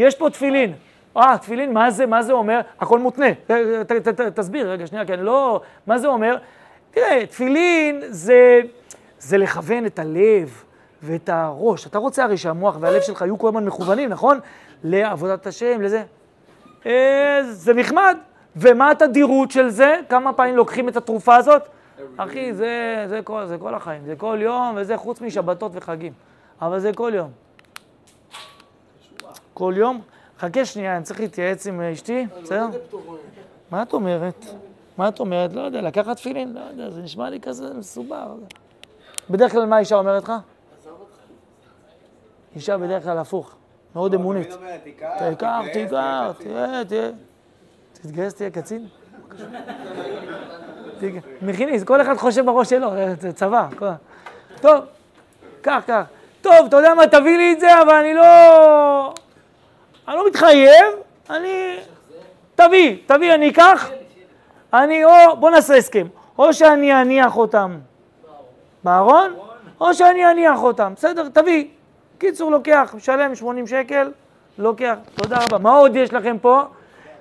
[0.00, 0.72] יש פה תפילין.
[1.16, 2.60] אה, תפילין, מה זה, מה זה אומר?
[2.80, 3.34] הכל מותנה.
[3.46, 3.50] ת,
[3.86, 5.60] ת, ת, תסביר, רגע, שנייה, כן, לא...
[5.86, 6.36] מה זה אומר?
[6.90, 8.60] תראה, תפילין זה,
[9.18, 10.62] זה לכוון את הלב
[11.02, 11.86] ואת הראש.
[11.86, 14.38] אתה רוצה הרי שהמוח והלב שלך יהיו כל הזמן מכוונים, נכון?
[14.84, 16.02] לעבודת השם, לזה.
[16.86, 18.16] אה, זה נחמד.
[18.56, 19.96] ומה התדירות של זה?
[20.08, 21.62] כמה פעמים לוקחים את התרופה הזאת?
[22.16, 26.12] אחי, זה, זה, כל, זה כל החיים, זה כל יום, וזה חוץ משבתות וחגים.
[26.62, 27.30] אבל זה כל יום.
[29.60, 30.00] כל יום?
[30.38, 32.66] חכה שנייה, אני צריך להתייעץ עם אשתי, בסדר?
[33.70, 34.44] מה את אומרת?
[34.98, 35.52] מה את אומרת?
[35.52, 36.52] לא יודע, לקחת תפילין?
[36.52, 38.34] לא יודע, זה נשמע לי כזה מסובר.
[39.30, 40.32] בדרך כלל מה אישה אומרת לך?
[42.56, 43.54] אישה בדרך כלל הפוך,
[43.94, 44.48] מאוד אמונית.
[44.84, 45.08] תיקח,
[45.72, 47.10] תיקח, תראה, תראה.
[47.92, 48.86] תתגייס, תהיה קצין.
[51.42, 53.68] מכיני, כל אחד חושב בראש שלו, זה צבא.
[54.60, 54.84] טוב,
[55.60, 56.02] קח, קח.
[56.42, 59.14] טוב, אתה יודע מה, תביא לי את זה, אבל אני לא...
[60.10, 60.94] אני לא מתחייב,
[61.30, 61.76] אני...
[62.54, 63.90] תביא, תביא, אני אקח.
[64.72, 66.06] אני או, בוא נעשה הסכם.
[66.38, 67.78] או שאני אניח אותם
[68.84, 69.34] בארון,
[69.80, 70.92] או שאני אניח אותם.
[70.96, 71.64] בסדר, תביא.
[72.18, 74.12] קיצור, לוקח, משלם 80 שקל,
[74.58, 74.94] לוקח.
[75.14, 75.58] תודה רבה.
[75.58, 76.62] מה עוד יש לכם פה?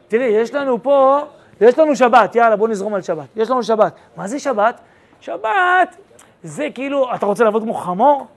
[0.08, 1.20] תראי, יש לנו פה,
[1.62, 3.28] יש לנו שבת, יאללה, בוא נזרום על שבת.
[3.36, 3.94] יש לנו שבת.
[4.16, 4.80] מה זה שבת?
[5.22, 5.96] שבת
[6.44, 8.28] זה כאילו, אתה רוצה לעבוד כמו חמור?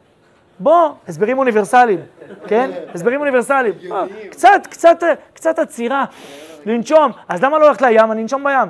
[0.59, 2.01] בוא, הסברים אוניברסליים,
[2.47, 2.71] כן?
[2.95, 3.75] הסברים אוניברסליים.
[4.31, 5.03] קצת, קצת,
[5.35, 6.05] קצת עצירה,
[6.67, 7.13] לנשום.
[7.29, 8.13] אז למה לא הולכת לים?
[8.13, 8.69] אני אנשום בים.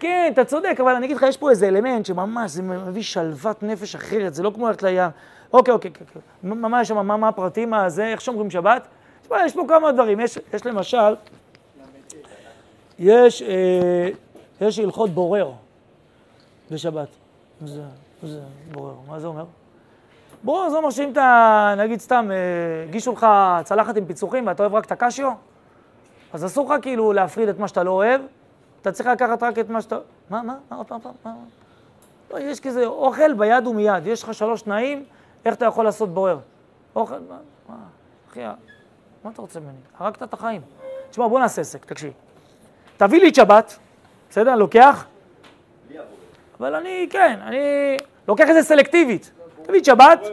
[0.00, 3.62] כן, אתה צודק, אבל אני אגיד לך, יש פה איזה אלמנט שממש, זה מביא שלוות
[3.62, 5.10] נפש אחרת, זה לא כמו ללכת לים.
[5.52, 6.22] אוקיי, אוקיי, אוקיי.
[6.42, 8.88] מה יש שם, מה, מה הפרטים, מה זה, איך שומרים שבת?
[9.36, 10.20] יש פה כמה דברים.
[10.20, 11.14] יש, יש למשל,
[12.98, 14.08] יש, אה,
[14.60, 15.52] יש הלכות בורר
[16.70, 17.08] בשבת.
[17.64, 17.82] זה,
[18.22, 18.40] זה
[18.72, 19.44] בורר, מה זה אומר?
[20.42, 23.26] בורר זה אומר שאם אתה, נגיד סתם, אה, הגישו לך
[23.64, 25.32] צלחת עם פיצוחים ואתה אוהב רק את הקשיו,
[26.32, 28.20] אז אסור לך כאילו להפריד את מה שאתה לא אוהב,
[28.82, 29.98] אתה צריך לקחת רק את מה שאתה...
[30.30, 31.34] מה, מה, מה, עוד פעם, פעם, מה?
[32.30, 35.04] לא, יש כזה אוכל ביד ומיד, יש לך שלוש תנאים,
[35.44, 36.38] איך אתה יכול לעשות בורר?
[36.96, 37.36] אוכל, מה,
[37.68, 37.74] מה,
[38.30, 38.40] אחי,
[39.24, 39.78] מה אתה רוצה ממני?
[39.98, 40.60] הרגת את החיים.
[41.10, 42.12] תשמע, בוא נעשה עסק, תקשיב.
[42.96, 43.78] תביא לי את שבת,
[44.30, 44.54] בסדר?
[44.54, 45.06] לוקח?
[46.60, 47.58] אבל אני, כן, אני
[48.28, 49.30] לוקח את זה סלקטיבית.
[49.68, 50.28] תביא את שבת,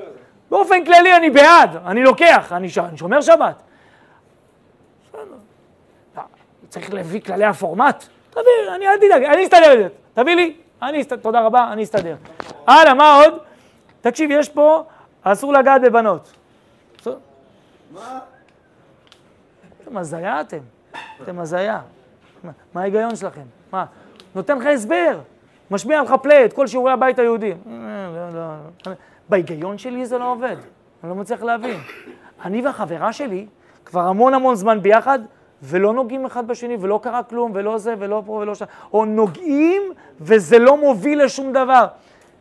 [0.50, 3.62] באופן כללי אני בעד, אני לוקח, אני, שומר שבת.
[6.70, 8.06] צריך להביא כללי הפורמט.
[8.30, 8.44] תביא,
[8.76, 9.88] אני, אל תדאג, אני אסתדר את זה.
[10.14, 12.16] תביא לי, אני אסתדר, תודה רבה, אני אסתדר.
[12.68, 13.34] הלאה, מה עוד?
[14.02, 14.84] תקשיב, יש פה,
[15.24, 16.32] אסור לגעת בבנות.
[17.92, 18.20] מה?
[19.84, 20.60] אתם הזיה אתם,
[21.24, 21.82] אתם הזיה.
[22.74, 23.46] מה ההיגיון שלכם?
[23.72, 23.86] מה?
[24.36, 25.20] נותן לך הסבר,
[25.72, 27.54] משמיע לך פליי את כל שיעורי הבית היהודי.
[29.30, 30.56] בהיגיון שלי זה לא עובד,
[31.04, 31.78] אני לא מצליח להבין.
[32.46, 33.46] אני והחברה שלי
[33.86, 35.20] כבר המון המון זמן ביחד,
[35.64, 38.66] ולא נוגעים אחד בשני, ולא קרה כלום, ולא זה, ולא פה, ולא שם.
[38.94, 39.82] או נוגעים,
[40.22, 41.86] וזה לא מוביל לשום דבר.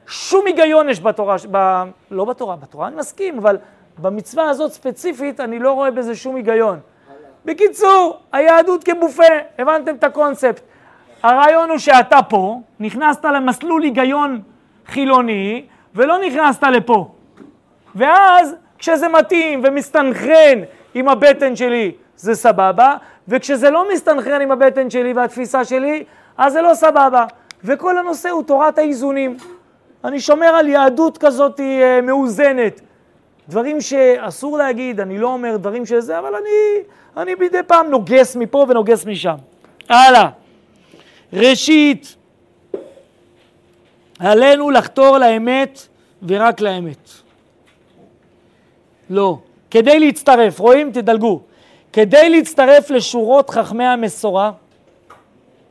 [0.07, 1.83] שום היגיון יש בתורה, ב...
[2.11, 3.59] לא בתורה, בתורה אני מסכים, אבל
[3.99, 6.79] במצווה הזאת ספציפית, אני לא רואה בזה שום היגיון.
[7.45, 9.23] בקיצור, היהדות כבופה,
[9.59, 10.61] הבנתם את הקונספט.
[11.23, 14.41] הרעיון הוא שאתה פה, נכנסת למסלול היגיון
[14.87, 17.09] חילוני, ולא נכנסת לפה.
[17.95, 20.59] ואז, כשזה מתאים ומסתנכרן
[20.95, 22.97] עם הבטן שלי, זה סבבה,
[23.29, 26.05] וכשזה לא מסתנכרן עם הבטן שלי והתפיסה שלי,
[26.39, 27.25] אז זה לא סבבה.
[27.65, 29.37] וכל הנושא הוא תורת האיזונים.
[30.05, 32.81] אני שומר על יהדות כזאת אה, מאוזנת.
[33.49, 36.83] דברים שאסור להגיד, אני לא אומר דברים שזה, אבל אני,
[37.17, 39.35] אני מדי פעם נוגס מפה ונוגס משם.
[39.89, 40.29] הלאה.
[41.33, 42.17] ראשית,
[44.19, 45.87] עלינו לחתור לאמת
[46.23, 47.11] ורק לאמת.
[49.11, 49.39] לא.
[49.71, 50.93] כדי להצטרף, רואים?
[50.93, 51.41] תדלגו.
[51.93, 54.53] כדי להצטרף לשורות חכמי המסורה,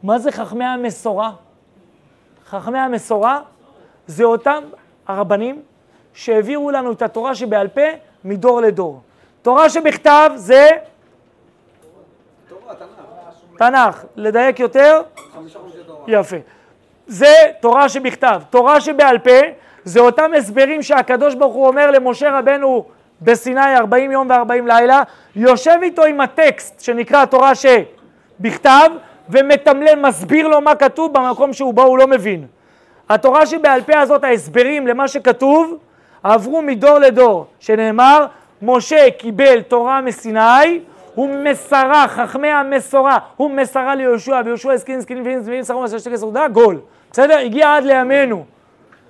[0.03, 1.31] מה זה חכמי המסורה?
[2.45, 3.41] חכמי המסורה
[4.07, 4.63] זה אותם
[5.07, 5.61] הרבנים
[6.13, 7.81] שהעבירו לנו את התורה שבעל פה
[8.23, 9.01] מדור לדור.
[9.41, 10.69] תורה שבכתב זה...
[12.49, 13.57] תורה, תנ"ך.
[13.57, 15.01] תנ"ך, לדייק יותר?
[16.07, 16.37] יפה.
[17.07, 18.41] זה תורה שבכתב.
[18.49, 19.39] תורה שבעל פה
[19.83, 22.85] זה אותם הסברים שהקדוש ברוך הוא אומר למשה רבנו
[23.21, 25.03] בסיני 40 יום ו-40 לילה,
[25.35, 28.89] יושב איתו עם הטקסט שנקרא תורה שבכתב
[29.29, 32.45] ומתמלל, מסביר לו מה כתוב במקום שהוא בו הוא לא מבין.
[33.09, 35.77] התורה שבעל פה הזאת, ההסברים למה שכתוב,
[36.23, 38.25] עברו מדור לדור, שנאמר,
[38.61, 40.79] משה קיבל תורה מסיני,
[41.15, 46.47] הוא מסרה, חכמי המסורה, הוא מסרה ליהושע, ויהושע הסכין סכין ואין שרו מסר שתי סעודה,
[46.47, 46.79] גול.
[47.13, 47.37] בסדר?
[47.37, 48.45] הגיע עד לימינו.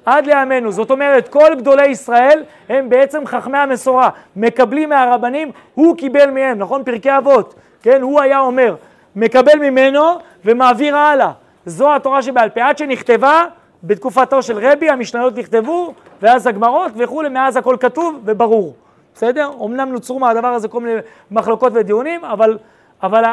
[0.06, 0.72] עד לימינו.
[0.72, 4.10] זאת אומרת, כל גדולי ישראל הם בעצם חכמי המסורה.
[4.36, 6.84] מקבלים מהרבנים, הוא קיבל מהם, נכון?
[6.84, 7.56] פרקי אבות.
[7.82, 8.02] כן?
[8.02, 8.76] הוא היה אומר,
[9.16, 10.02] מקבל ממנו
[10.46, 11.32] ומעביר הלאה.
[11.66, 12.64] זו התורה שבעל פה.
[12.64, 13.46] עד שנכתבה,
[13.84, 18.76] בתקופתו של רבי, המשניות נכתבו, ואז הגמרות וכולי, מאז הכל כתוב וברור.
[19.16, 19.52] בסדר?
[19.66, 21.00] אמנם נוצרו מהדבר הזה כל מיני
[21.32, 22.58] מחלוקות ודיונים, אבל,
[23.04, 23.24] אבל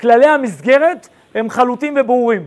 [0.00, 2.46] כללי המסגרת הם חלוטים וברורים.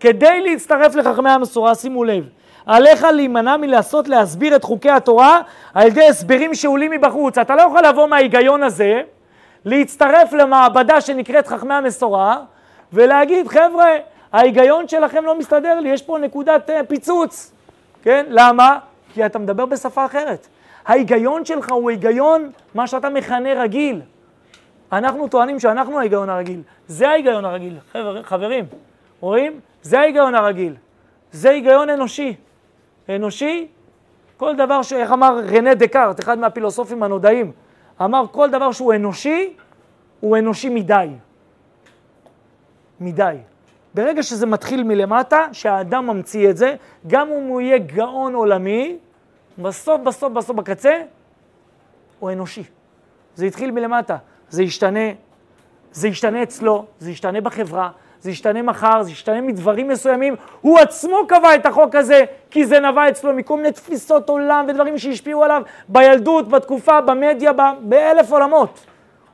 [0.00, 2.24] כדי להצטרף לחכמי המסורה, שימו לב,
[2.66, 5.40] עליך להימנע מלעשות להסביר את חוקי התורה
[5.74, 7.38] על ידי הסברים שעולים מבחוץ.
[7.38, 9.00] אתה לא יכול לבוא מההיגיון הזה,
[9.64, 12.36] להצטרף למעבדה שנקראת חכמי המסורה,
[12.92, 13.88] ולהגיד, חבר'ה,
[14.32, 17.52] ההיגיון שלכם לא מסתדר לי, יש פה נקודת uh, פיצוץ.
[18.02, 18.26] כן?
[18.28, 18.78] למה?
[19.14, 20.46] כי אתה מדבר בשפה אחרת.
[20.86, 24.00] ההיגיון שלך הוא היגיון, מה שאתה מכנה רגיל.
[24.92, 26.62] אנחנו טוענים שאנחנו ההיגיון הרגיל.
[26.86, 28.64] זה ההיגיון הרגיל, חבר, חברים.
[29.20, 29.60] רואים?
[29.82, 30.74] זה ההיגיון הרגיל.
[31.32, 32.36] זה היגיון אנושי.
[33.08, 33.68] אנושי,
[34.36, 34.92] כל דבר ש...
[34.92, 37.52] איך אמר רנה דקארט, אחד מהפילוסופים הנודעים,
[38.02, 39.52] אמר כל דבר שהוא אנושי,
[40.20, 41.08] הוא אנושי מדי.
[43.00, 43.36] מדי.
[43.94, 46.74] ברגע שזה מתחיל מלמטה, שהאדם ממציא את זה,
[47.06, 48.96] גם אם הוא יהיה גאון עולמי,
[49.58, 51.02] בסוף, בסוף, בסוף, בקצה,
[52.18, 52.64] הוא אנושי.
[53.34, 54.16] זה התחיל מלמטה,
[54.52, 55.10] זה ישתנה,
[55.92, 57.90] זה ישתנה אצלו, זה ישתנה בחברה,
[58.20, 60.34] זה ישתנה מחר, זה ישתנה מדברים מסוימים.
[60.60, 64.98] הוא עצמו קבע את החוק הזה, כי זה נבע אצלו מכל מיני תפיסות עולם ודברים
[64.98, 68.86] שהשפיעו עליו בילדות, בתקופה, במדיה, באלף עולמות.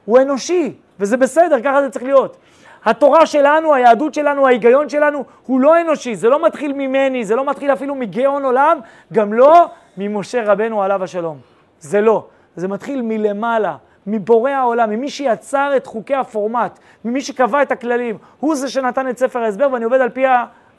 [0.05, 2.37] הוא אנושי, וזה בסדר, ככה זה צריך להיות.
[2.85, 7.45] התורה שלנו, היהדות שלנו, ההיגיון שלנו, הוא לא אנושי, זה לא מתחיל ממני, זה לא
[7.45, 8.79] מתחיל אפילו מגאון עולם,
[9.13, 9.67] גם לא
[9.97, 11.39] ממשה רבנו עליו השלום.
[11.81, 12.27] זה לא.
[12.57, 13.77] זה מתחיל מלמעלה,
[14.11, 18.19] מבורא העולם, ממי שיצר את חוקי הפורמט, ממי שקבע את הכללים.
[18.41, 20.25] הוא זה שנתן את ספר ההסבר ואני עובד על פי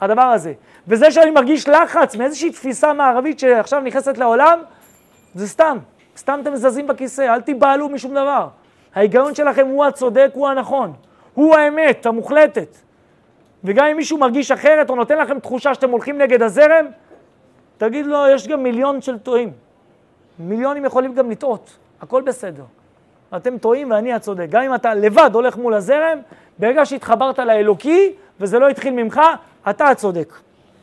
[0.00, 0.52] הדבר הזה.
[0.88, 4.60] וזה שאני מרגיש לחץ מאיזושהי תפיסה מערבית שעכשיו נכנסת לעולם,
[5.34, 5.78] זה סתם.
[6.16, 8.48] סתם אתם מזזים בכיסא, אל תיבהלו משום דבר.
[8.94, 10.92] ההיגיון שלכם הוא הצודק, הוא הנכון.
[11.34, 12.76] הוא האמת המוחלטת.
[13.64, 16.86] וגם אם מישהו מרגיש אחרת או נותן לכם תחושה שאתם הולכים נגד הזרם,
[17.78, 19.52] תגיד לו, יש גם מיליון של טועים.
[20.38, 22.64] מיליונים יכולים גם לטעות, הכל בסדר.
[23.36, 24.46] אתם טועים ואני הצודק.
[24.50, 26.18] גם אם אתה לבד הולך מול הזרם,
[26.58, 29.20] ברגע שהתחברת לאלוקי, וזה לא התחיל ממך,
[29.70, 30.34] אתה הצודק.